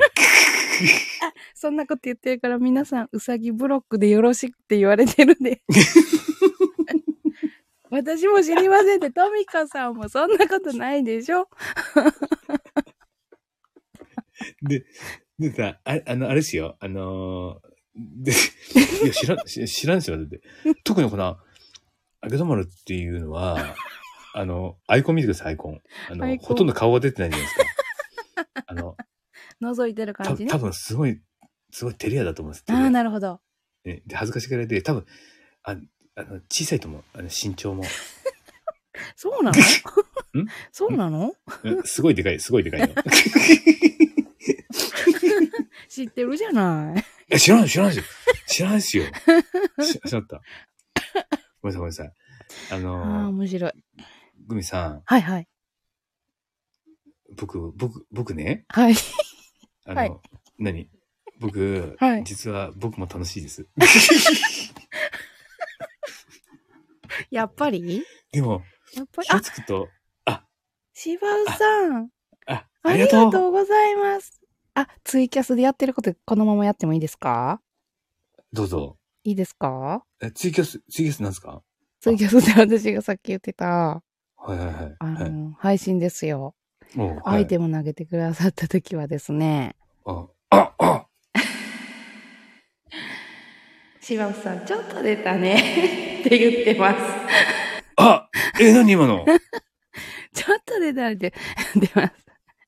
[1.56, 5.64] そんなこと言ってるから皆さん、うさぎブロックでよろしくって言われてるで。
[7.90, 11.48] 私も知りませんって、トミカさんもそんなことないでしょ
[14.62, 14.86] で、
[15.40, 16.78] でさ、ああの、あれですよ。
[16.80, 18.36] あのーで、い
[19.08, 20.18] や、知らん、知知らんですよ。
[20.18, 20.42] だって。
[20.84, 21.38] 特にこの、
[22.24, 23.76] あげどまるっていうのは、
[24.34, 25.82] あの、アイコン見てください、アイコン。
[26.10, 28.64] あの、アイコンほとんど顔が出てないじゃないですか。
[28.68, 28.96] あの、
[29.62, 30.50] 覗いてるた感じね。
[30.50, 31.22] 多分すごい、
[31.72, 32.64] すごい照れ屋だと思うんです。
[32.70, 33.42] ああ、なるほど。
[33.84, 35.06] ね、で、恥ずかしがられて、多分、
[35.64, 35.76] あ
[36.16, 37.04] あの小さいと思う。
[37.14, 37.84] あの身長も。
[39.18, 39.58] そうなの？
[40.72, 41.36] そうなの？
[41.64, 42.88] うんすごいでかい、すごいでかいの。
[42.88, 42.94] い
[45.90, 47.04] 知ってるじゃない。
[47.34, 48.14] や、知らない、知らないですよ。
[48.48, 49.04] 知らないですよ。
[49.82, 51.43] し知らなかった。
[51.64, 52.08] ごめんなさい、ごめんなさい。
[52.72, 53.72] あああ、のー、面白い。
[54.48, 55.48] グミさん、はいはい。
[57.38, 58.94] 僕、僕、僕ね、はい。
[59.86, 60.12] あの、はい
[60.60, 60.90] 何？
[61.40, 63.66] 僕、はい実は僕も楽しいです。
[67.32, 68.04] やっぱり？
[68.32, 68.62] でも、
[68.96, 69.88] やっぱり、気をあ、つくと、
[70.94, 72.10] しばうさん。
[72.46, 73.08] あ、あり。
[73.08, 74.42] がとうございます。
[74.76, 77.62] あ、ツイキャスでやってることこのままやってもいいですか？
[78.52, 78.98] どうぞ。
[79.24, 80.04] いいですか？
[80.22, 81.62] え、ツイキャス、ツイキャスなんですか？
[82.02, 84.02] ツイキャスで私がさっき言ってた、は
[84.50, 84.96] いはいはい。
[85.00, 86.56] あはいの、配信ですよ。
[87.24, 87.70] アイテム。
[87.70, 91.08] ム投げてくださった時はですね、あ、あ、あ、
[94.02, 96.20] しばうさん、ちょっと出たね。
[96.20, 97.00] って言ってます。
[97.96, 99.26] あ、え、何今の？
[100.34, 101.34] ちょっと出たって、
[101.76, 102.14] 出ます。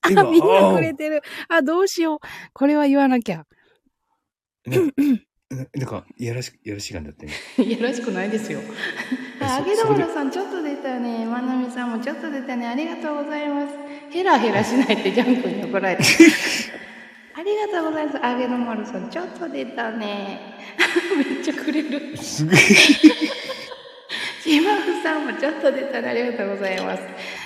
[0.01, 1.21] あ、今みんなあくれてる。
[1.49, 2.19] あ、どうしよう。
[2.53, 3.45] これは言わなきゃ。
[4.65, 4.77] ね
[5.49, 7.33] ななんか、いやらし、いやらしい感じだったね。
[7.69, 8.61] よろしくないですよ。
[9.39, 11.25] えあ、げどそこでまるさん、ちょっと出たね。
[11.25, 12.67] まなみさんもちょっと出たね。
[12.67, 13.75] ありがとうございます。
[14.09, 16.03] ヘラヘラしないってジャンクに怒られて。
[17.37, 18.25] ありがとうございます。
[18.25, 20.55] あげどまるさん、ちょっと出たね。
[21.15, 22.17] めっちゃくれる。
[22.17, 22.59] すげえ。
[24.41, 26.09] しまふさんもちょっと出たね。
[26.09, 27.03] ありがとうございます。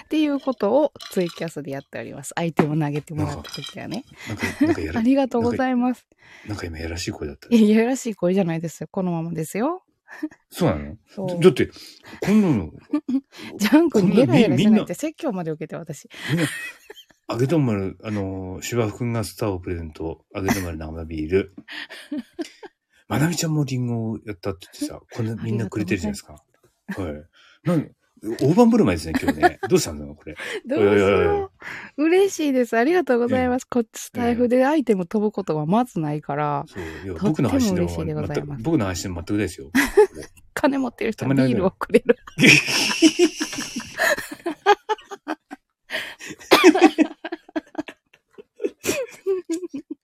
[0.09, 2.33] っていうことをツイキャスでやっております。
[2.35, 4.05] 相手を投げてもらった時はね。
[4.97, 6.07] ありがとうございます。
[6.47, 7.61] なんか今やらしい声だったい。
[7.61, 8.89] や、いやらしい声じゃないですよ。
[8.91, 9.83] このままですよ。
[10.49, 10.77] そうな
[11.15, 11.39] の？
[11.39, 11.69] だって、
[12.21, 12.71] こんなの、
[13.59, 16.09] ジャンクにヘラヘラしなないって説教まで受けて私。
[17.27, 21.53] あげとんまる、あの、芝生くんがスターをプレゼント、あげとんまる生ビール。
[23.07, 26.33] まなみちゃんもリンゴをやったって言ってさ、こんなみんなくれてるじゃないですか。
[26.33, 27.23] はい。
[27.63, 27.91] なん
[28.21, 29.59] 大盤振る舞いですね、今日ね。
[29.69, 30.35] どうしたんだろう、これ。
[30.65, 31.51] どうしよ
[31.97, 32.03] う。
[32.03, 32.77] 嬉しいです。
[32.77, 33.65] ありがとうございます。
[33.65, 36.79] こっちスタイフでアイテム飛ぶことがまずないから、そ
[37.11, 37.17] う。
[37.19, 39.71] 僕の配信でございます僕の配信全くですよ。
[40.53, 42.17] 金持ってる人はビールをくれる。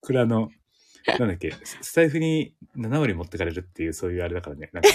[0.01, 0.49] これあの、
[1.19, 4.69] なんだっけ、スタイフに7割持ってかれるっていう、そういうあれだからね。
[4.71, 4.89] なんか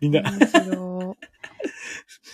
[0.00, 1.16] みんな、面白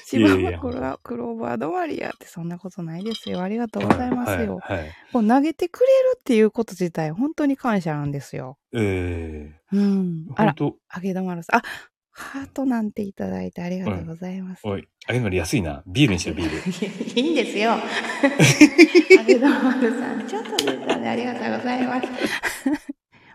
[0.04, 3.42] 芝はクロクローバー止まりやってそんなことないですよ。
[3.42, 4.58] ありがとうございますよ。
[4.62, 4.78] はい。
[4.78, 4.92] はい。
[5.12, 8.56] こう投げてくれるっていうこと自体本当に感謝なんですよ。
[8.72, 10.34] えうんー、。
[10.34, 11.60] あら、本あげどまるさん。
[11.60, 11.62] あ、
[12.10, 14.62] ハートなんていただいてありがとうございます。
[14.62, 15.82] 当おい、あげるのり安いな。
[15.86, 17.20] ビールにしよう、ビール。
[17.20, 17.72] いいんですよ。
[19.20, 21.08] あげどまるさん、ちょっと出たね。
[21.08, 22.08] ありがとうございます。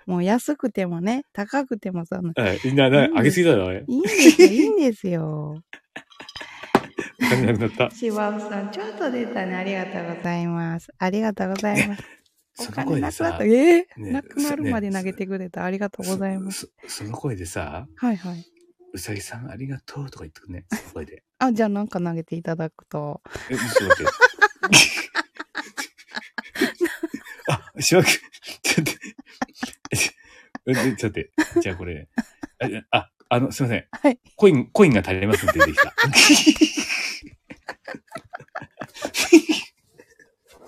[0.06, 2.34] もう安くてもね、高くてもそんな。
[2.36, 2.60] はい。
[2.64, 3.84] みんな、な上げすぎだろ、おい。
[3.88, 5.64] いいんですよ、いいんですよ。
[7.22, 7.95] お金なくなった。
[7.95, 9.56] しばうさん、ちょっと出たね。
[9.56, 10.89] ありがとうございます。
[10.97, 12.04] ありがとうございます。
[12.60, 15.64] おその金声でさえーねなくなるまで投げてくれた。
[15.64, 16.70] ありがとうございます。
[16.88, 17.04] そ。
[17.04, 18.45] その声でさ、はいはい。
[18.93, 20.66] うさぎさんありがとうとか言ってくね。
[20.70, 21.24] その声で。
[21.39, 23.22] あ、じゃあなんか投げていただくと。
[23.49, 24.12] え、ちょっと待って。
[27.76, 28.22] あ、しわく、ちょっ
[28.62, 28.99] と待って。
[29.91, 31.32] えちょっと待って。
[31.62, 32.08] じゃあこれ。
[32.91, 33.86] あ、ああの、すいません。
[33.91, 34.20] はい。
[34.36, 35.93] コイン、コインが足りますって出てきた。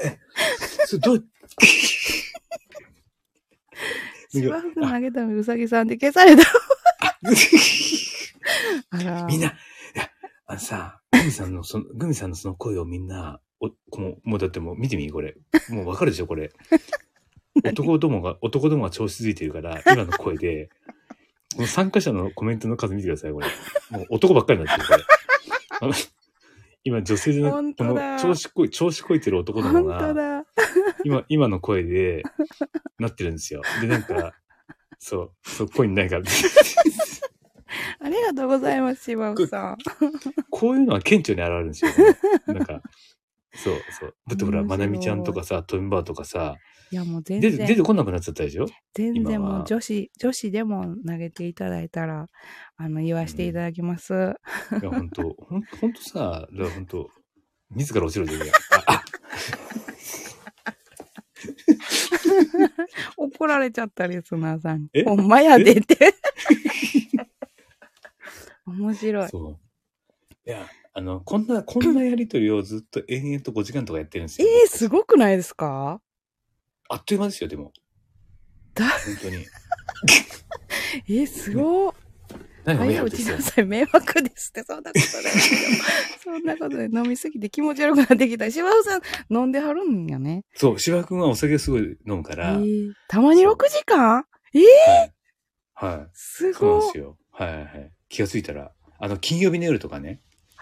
[0.04, 0.20] え、
[0.86, 1.26] それどう、
[4.42, 6.44] しばふ投げたのうさぎさんで消された。
[8.92, 9.26] あら。
[9.26, 9.52] みんな、い
[9.96, 10.10] や、
[10.46, 15.36] あのさ、グミさんのその、グミさんのその声をみんな、お、この、もうだってもう見てみ、これ。
[15.70, 16.52] もうわかるでしょ、これ。
[17.64, 20.70] 男どもが、男どもが調子づいてるから、今の声で、
[21.56, 23.48] この参加者のコメントの数見てください、これ。
[23.92, 25.04] もう男ばっかりになってる、これ。
[25.82, 25.94] あの
[26.84, 30.46] 今、女性じゃなくこの調子こい、調子こいてる男ど本もが。
[31.04, 32.24] 今、今の声で、
[33.00, 33.62] なってるんですよ。
[33.82, 34.34] で、なんか、
[35.00, 36.24] そう、そう、声にないから。
[38.00, 39.78] ありがとうございます、しばふさん。
[40.50, 41.92] こういうのは顕著に現れるんですよ。
[42.48, 42.82] なんか、
[43.56, 44.16] そうそう。
[44.28, 46.58] だってほら、まなみちゃんとかさ、トンバーとかさ、
[46.92, 48.68] いやもう全出て、出然て、こなくなっちゃったでしょ？
[48.94, 52.28] 全然もう女子、女子でも投げていただいたら、
[52.78, 54.14] あの、言わしていただきます。
[54.14, 54.18] い
[54.84, 57.10] や、本当ほん、ほんとさ、だから本当
[57.72, 58.46] 自ら落ちろでいいや。
[63.18, 64.88] 怒られちゃったリスナーさん。
[65.06, 65.98] ほんまやでって。
[68.66, 69.30] 面白い。
[69.30, 69.58] そう。
[70.48, 74.50] いや、あの、こんな、こんなやりとりをずっと延々と5時間とかやってるんですえよ。
[74.66, 76.00] ー、すごくないですか？
[76.88, 77.74] あっという間ですよ、でも。
[78.74, 79.46] だ本当に。
[81.10, 81.94] えー、すごい。
[82.64, 83.52] 何が迷はい、惑ですよ落ちな。
[83.52, 83.66] さい。
[83.66, 85.84] 迷惑ですって、そんなことないけど。
[86.24, 88.50] そんなことで飲みすぎて気持ち悪くなってきた。
[88.50, 90.46] しばふさん飲んではるんやね。
[90.56, 92.64] そう、芝君はお酒すごい飲むかえら、はい。
[92.64, 94.26] ー、たまに6時間？
[95.74, 96.10] はい。
[96.14, 96.88] すそうなんごい。
[96.88, 97.18] ですよ。
[97.32, 97.92] はいはいはい。
[98.08, 100.20] 気がついたら、あの、金曜日の夜とかね、はい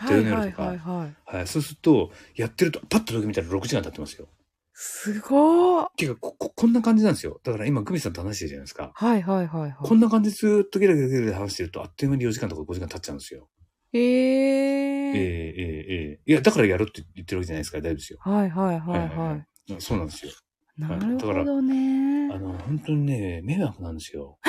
[0.07, 1.35] 土曜の夜とかはいはいはい。
[1.37, 1.47] はい。
[1.47, 4.27] そうすると、やってると、パッと時計見たら6時間経ってますよ。
[4.73, 5.87] すごー。
[5.95, 7.39] ていうか、こ、こ、こんな感じなんですよ。
[7.43, 8.91] だから今、グミさんと話してるじゃないですか。
[8.95, 13.47] はいはいはいはこんな感じでずーっとゲラゲラゲラゲラ話してると、あっという間に4時間とか5時間経っちゃうんですよ。
[13.91, 13.97] い。
[13.99, 15.15] えええー。
[15.15, 18.19] えええいや、だからやるって言ってるわけじゃないですから、大丈夫ですよ。
[18.21, 19.45] はいはいはいはいはい
[19.79, 20.31] そうなんですよ。
[20.77, 22.27] なるほどあね。
[22.29, 24.39] の、本当にね、迷惑なんですよ。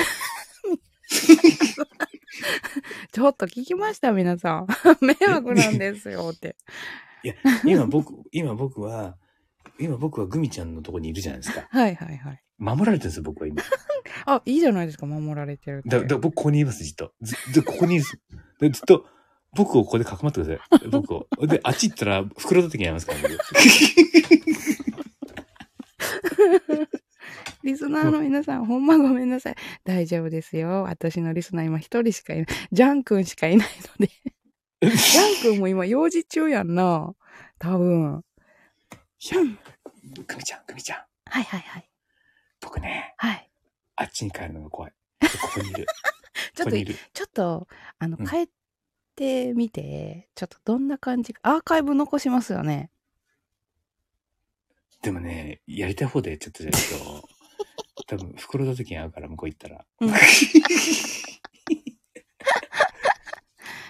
[3.11, 4.67] ちょっと聞きました、皆さん。
[5.01, 6.55] 迷惑なんですよって。
[7.65, 9.17] 今僕、今僕は、
[9.79, 11.67] 今僕はグミちゃんのとこにいるじゃないですか。
[11.71, 12.41] はいはいはい。
[12.57, 13.61] 守られてるんですよ、僕は今。
[14.25, 15.83] あ、いいじゃないですか、守られてる。
[15.85, 17.13] だ、だ僕ここにいます、じっと。
[17.21, 18.19] ずっとここにいるんです。
[18.59, 19.05] でずっと、
[19.53, 20.87] 僕をここでかくまってください。
[20.89, 21.27] 僕を。
[21.41, 23.31] で、あっち行ったら、袋叩きにありますから、僕。
[27.65, 29.55] リスナーの皆さん、ほんまごめんなさい。
[29.83, 30.83] 大丈夫ですよ。
[30.83, 32.45] 私のリスナー今一人しかいない。
[32.71, 33.67] ジャン君しかいない
[33.99, 34.11] ので。
[34.87, 37.15] ジャン君も今用事中やんな。
[37.57, 38.23] 多分。
[39.31, 39.41] いや、
[40.27, 40.99] グミちゃん、グミちゃん。
[41.25, 41.89] はいはいはい。
[42.61, 43.49] 僕ね、はい。
[43.95, 44.93] あっちに帰るのが怖い。
[45.41, 45.87] ここにいる。
[46.53, 46.77] ちょっこと。
[47.13, 48.47] ちょっと、あの、うん帰っ
[49.15, 52.91] てみて、ちょっとどんな感じか、アーカイブ残しますよね。
[55.01, 56.81] でもね、やりたい方でちゃったじゃない
[57.21, 57.34] と、
[58.07, 59.85] 多分、袋叩きに合うから、向こう行ったら。
[60.01, 60.13] うん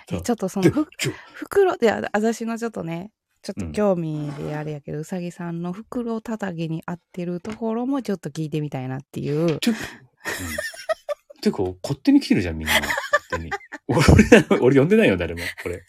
[0.07, 9.59] そうちょっとそので、ふちょ袋で、あ私のちょっとね、ちょっとうん興味であれやけど、うさぎさんの袋叩きに合ってるところもちょっと聞いてみたいなっていう。
[9.59, 11.41] ちょっと、うん。
[11.41, 12.73] てか、勝手に来てるじゃん、みんな。
[12.79, 12.91] 勝
[13.31, 13.51] 手に。
[13.87, 15.41] 俺、俺呼んでないよ、誰も。
[15.63, 15.83] これ。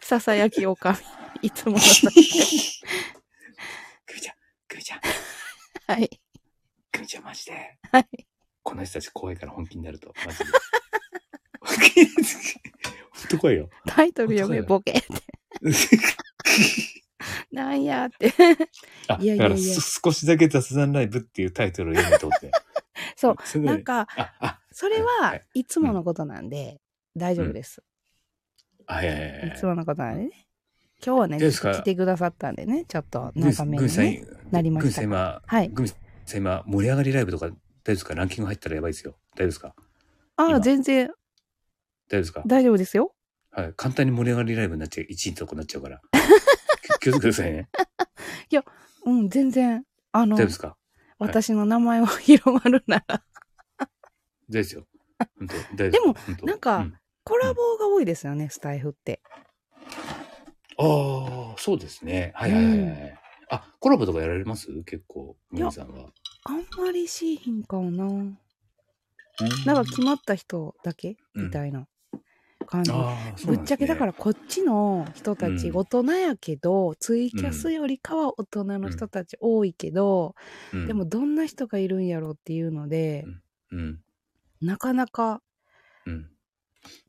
[0.00, 0.96] ささやきおか
[1.42, 1.48] み。
[1.48, 1.78] いつもの。
[1.78, 1.80] グ
[4.14, 4.36] ミちゃん、
[4.68, 5.00] グミちゃん、
[5.86, 6.20] はい。
[7.08, 7.78] ちゃん、マジで。
[7.90, 8.26] はい。
[8.62, 10.44] この人たち怖いから本気になると、マジで。
[11.60, 13.70] 本気に本当怖いよ。
[13.86, 15.08] タイトル読め、ボケって。
[17.50, 18.32] なんやって。
[19.08, 22.50] あ、いやいやいやだからす少しだけ雑談ライブっていうタイトルを読めと思って。
[23.16, 23.58] そう。
[23.60, 24.06] なんか、
[24.70, 26.80] それははいいつものことなんで、
[27.16, 27.82] 大丈夫です。
[28.86, 30.46] あ、いやいやいやいつものことなんでね。
[31.04, 35.96] 今日はね、来てくださったんでね、ちょっと長めにね。、なりましたグミさん今、はいグミさ
[36.36, 38.14] ん今、盛り上がりライブとか、大丈夫ですか？
[38.14, 39.16] ランキング入ったらやばいですよ。
[39.34, 39.74] 大丈夫ですか？
[40.36, 41.14] ああ、今全然大丈
[42.18, 42.42] 夫ですか？
[42.46, 43.14] 大丈夫ですよ。
[43.50, 43.74] はい。
[43.76, 46.00] 簡単に盛り上がりライブになっちゃう、1位のとこになっちゃうから。
[47.00, 47.68] 気 気をつけてくださいね。
[49.06, 50.76] うん、全然、あの大丈夫、ですか？
[51.18, 53.22] 私の名前を広まるなら。
[53.78, 53.88] 大丈
[54.48, 54.86] 夫ですよ。
[55.38, 59.20] 本当大丈夫でも本当なんかうんコラボが多いですよね、スタイフって。
[60.78, 62.32] ああ、そうですね。
[62.34, 63.18] はいはいはいはい。
[63.50, 64.68] あ、コラボとかやられます？
[64.84, 66.10] 結構、いや皆さんは。
[66.44, 68.06] あんまりしひんかな。
[69.64, 71.16] なんか決まった人だけ？
[71.34, 71.86] うんみたいな
[72.66, 72.90] 感じ。
[72.92, 80.34] ああ、そうぶんですねちゃけだからこっちの人たちうん大人やけど、ツイキャスよりかは大人の人たち多いけど、
[80.72, 83.24] うんでも、どんな人がいるんやろっていうので、
[83.70, 84.00] うん。
[84.60, 85.40] なかなか
[86.04, 86.28] うん。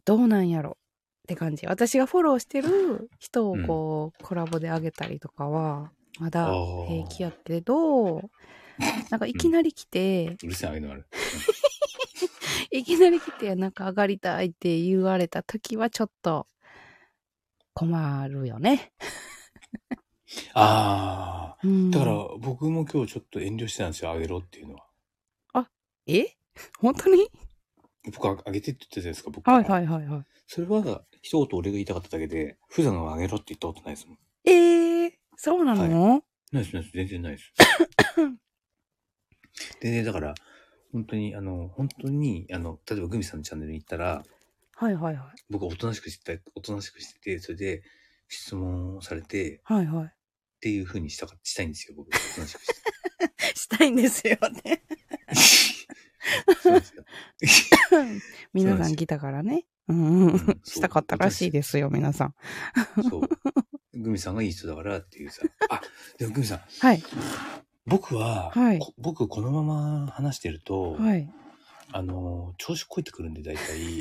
[0.06, 0.72] どうなんやろ？
[0.72, 0.76] っ
[1.28, 1.68] て感じ。
[1.68, 6.52] 私がフォローしてる人をこう、コラボであげたりとかは、まだ
[6.88, 8.30] 平気やけど、
[9.10, 11.08] なんかいきなり来て、うるせえあげのある。
[12.72, 16.46] いきなり来て、なんか上がりたいって言われた時はちょっと
[17.74, 18.92] 困るよね。
[20.54, 21.58] ああ。
[21.64, 24.86] うん、だから、僕も今日ちょっと遠慮してたんですよ、あげろっていうのは。
[26.06, 26.36] え？
[26.80, 27.30] 本当に？
[28.12, 30.24] 僕はあげてって言ってたじゃないですか、僕はいはいはいはい。
[30.48, 34.18] それは、一言俺が言いたかっただけで、普段はあげろって言ったことないですもん。
[34.46, 34.79] えー、
[35.42, 36.22] そうなの、
[36.52, 37.54] ないです、ないです、全然ないです。
[39.80, 40.36] 全然だから、
[40.92, 44.26] 本当に、あの、本当に、あの、例えばグミさんのチャンネルに行ったら、
[44.76, 45.42] はいはいはい。
[45.50, 47.84] 僕はおとなしくしてた、おとなしくしてて、それで
[48.28, 50.14] 質問をされて、っはいはい。
[50.60, 52.10] ていう風にしたか、したいんですよ、僕。
[52.10, 52.74] おとなしくして。
[53.56, 54.84] したいんですよね。
[56.62, 57.06] そうですよ。
[58.52, 59.66] 皆さん来たからね。
[59.88, 62.36] うんしたかったらしいですよ、皆さん。
[63.10, 63.22] そう。
[63.94, 65.44] グミさんがいい人だからっていうさ。
[65.70, 65.82] あ、
[66.18, 67.04] でもグミさん、はい。
[67.86, 71.30] 僕は、はいこ僕このまま話してると、はい。
[71.92, 74.00] あの、調子こいてくるんで、大体。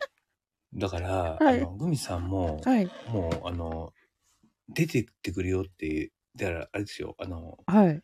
[0.74, 2.86] だから、はいあの、グミさんも、はい。
[3.08, 3.92] もう、あの、
[4.68, 8.02] 出てってくれよって、だから、あれですよ、あの、はい。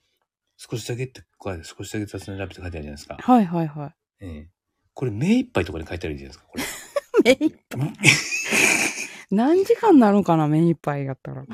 [0.56, 1.22] 少しだけって
[1.64, 3.16] 少しだけ雑談ラブって書いてあるじゃないですか。
[3.18, 4.50] はいはいはええ。
[4.92, 6.58] これ、目いっぱいとかに書いてあるじゃないですか、こ
[7.24, 7.32] れ。
[7.32, 7.38] い。
[7.40, 7.92] 目いっぱい。
[9.34, 11.44] 何時間なるかな、目いっぱいやったら。
[11.44, 11.48] 5、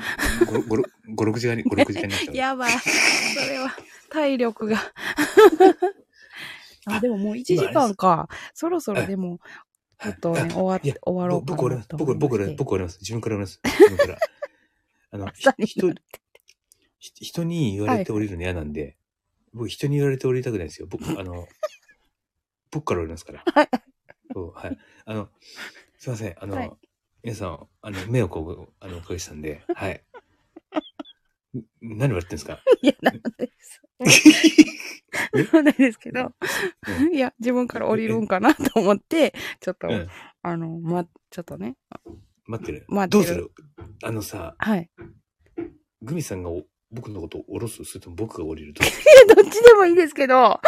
[0.67, 0.83] 5、
[1.15, 2.33] 6時間に、5、6時間になったら。
[2.37, 2.71] やばい。
[2.71, 3.75] それは、
[4.09, 4.77] 体力が。
[6.85, 8.29] あ、でももう1時間か。
[8.53, 9.39] そろそろでも、
[10.01, 12.63] ちょっとね、終わ終わろうか僕、俺な、と僕、僕、俺、思いまして。
[12.63, 12.99] 僕、俺ます。
[13.01, 13.59] 自分から俺ます。
[13.63, 14.17] 自分から。
[15.11, 15.27] あの、
[15.65, 15.93] 人、
[16.99, 18.97] ひ人に言われて降りるの嫌なんで、
[19.53, 20.87] 僕、人に言われて降りたくないですよ。
[20.89, 21.47] 僕、あの、
[22.71, 23.43] 僕から降りますから。
[23.45, 23.69] はい
[24.33, 24.77] はい。
[25.05, 25.29] あの、
[25.97, 26.35] すいません。
[26.41, 26.71] あの、はい
[27.23, 30.03] 皆さん、あの、目をこう、あの、おかけしたんで、 はい。
[31.55, 31.61] ん
[31.99, 32.59] 何笑ってんですか？
[32.81, 33.81] いや、なんです。
[35.53, 36.31] なんですけど、
[37.13, 40.07] いや、自分から降りるんかなと思って、ちょっと、うん。
[40.41, 41.75] あの、ま、ちょっとね。
[42.47, 42.85] 待ってる。
[42.87, 43.51] 待ってるどうする？
[44.03, 44.89] あのさ、はい。
[46.01, 47.83] グミさんがお僕のことを降ろす？
[47.83, 48.83] それとも僕が降りると？
[48.83, 50.59] いや、どっちでもいいですけど、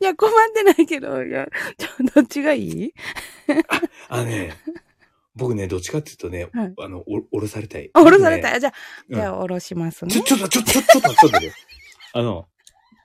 [0.00, 2.94] いや、困ってないけど、いや、ちょ、どっちがいい？
[4.08, 4.54] あのね、
[5.34, 7.90] 僕ね、どっちかっていうとね、はいあの、お降ろされたい。
[7.94, 8.58] 降ろされたい？
[8.58, 8.60] い。
[8.60, 8.72] じゃあ、
[9.08, 10.22] うんじゃあ、降ろしますねちょ、。
[10.22, 11.54] ちょっと、ちょ、ちょ、ちょっと待って、ちょっと待って。
[12.14, 12.48] あの、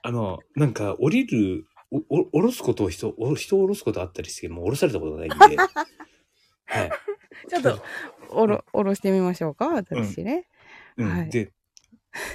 [0.02, 5.58] あの、なんか、降りる、お、お、降ろすことを人、お人を降ろすことあったりして、もう降ろされたことがないんで。
[6.68, 6.92] はい。
[7.50, 7.84] ちょっと、
[8.30, 10.48] 降ろ、降ろしてみましょうか、私ね。
[10.98, 11.10] うん。
[11.10, 11.52] はいで、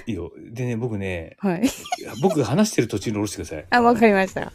[0.05, 0.31] いいよ。
[0.51, 1.63] でね、僕ね、はい。
[2.21, 3.65] 僕が話してる途中に降ろしてください。
[3.69, 4.51] あ、わかりました。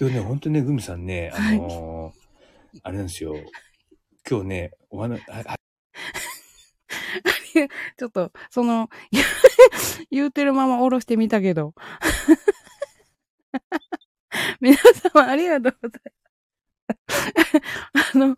[0.00, 0.08] うん。
[0.08, 2.28] でね、本当ね、グミさんね、あのー
[2.82, 3.34] あれなんですよ。
[4.28, 5.56] 今日ね、お話、ああ
[7.96, 8.88] ちょっと、その、
[10.10, 11.74] 言うてるまま降ろしてみたけど。
[14.60, 14.76] 皆
[15.12, 16.02] 様ありがとうござい
[17.94, 18.14] ます。
[18.14, 18.36] あの、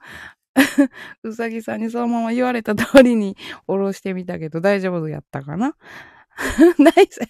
[1.23, 3.37] うさぎさんにそのまま言われた通りに
[3.67, 5.77] 降ろしてみたけど大丈夫やったかな？
[6.79, 7.21] ナイス。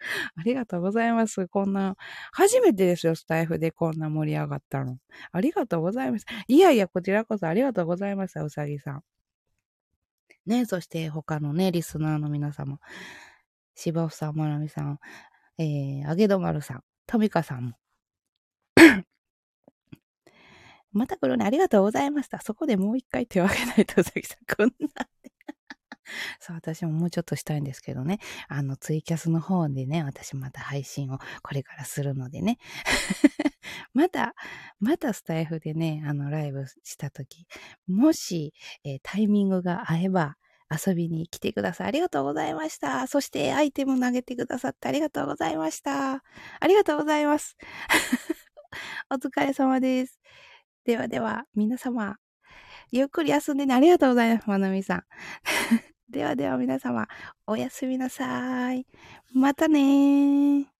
[0.36, 1.48] ありがとうございます。
[1.48, 1.96] こんな、
[2.32, 4.98] 初めてですよ、スタイフでこんな盛り上がったの。
[5.32, 6.26] ありがとうございます。
[6.46, 9.02] いやいや、こちらこそありがとうございました、うさぎさん。
[10.46, 12.78] ね、そして他のね、リスナーの皆様。
[13.74, 14.98] 芝生さん、まなみさん、
[15.58, 17.76] えー、あげどまるさん、とみかさんも。
[20.92, 22.40] また来るね、ありがとうございました。
[22.40, 25.08] そこでもう一回手を挙げないと、うさぎさん、こんな。
[26.40, 28.18] そう、私ももうちょっとしたいんですけどね。
[28.48, 32.58] あの、ツイキャスの方でね、私また配信をこれからするのでね。
[33.92, 34.34] また、
[34.80, 37.46] またスタイフでね、あの、ライブしたとき、
[37.86, 40.36] もし、えータイミングが合えば、
[40.70, 41.88] 遊びに来てください。
[41.88, 43.06] ありがとうございました。
[43.06, 46.22] そして、アイテム投げてくださってありがとうございました。
[46.60, 47.56] ありがとうございます。
[49.10, 50.20] お疲れ様です。
[50.88, 52.16] ではでは、皆様、
[52.90, 55.04] ゆっくり休んでね、ありがとうございます、まなみさん。
[56.08, 57.06] ではでは皆様、
[57.46, 58.86] おやすみなさい。
[59.34, 60.77] またねー。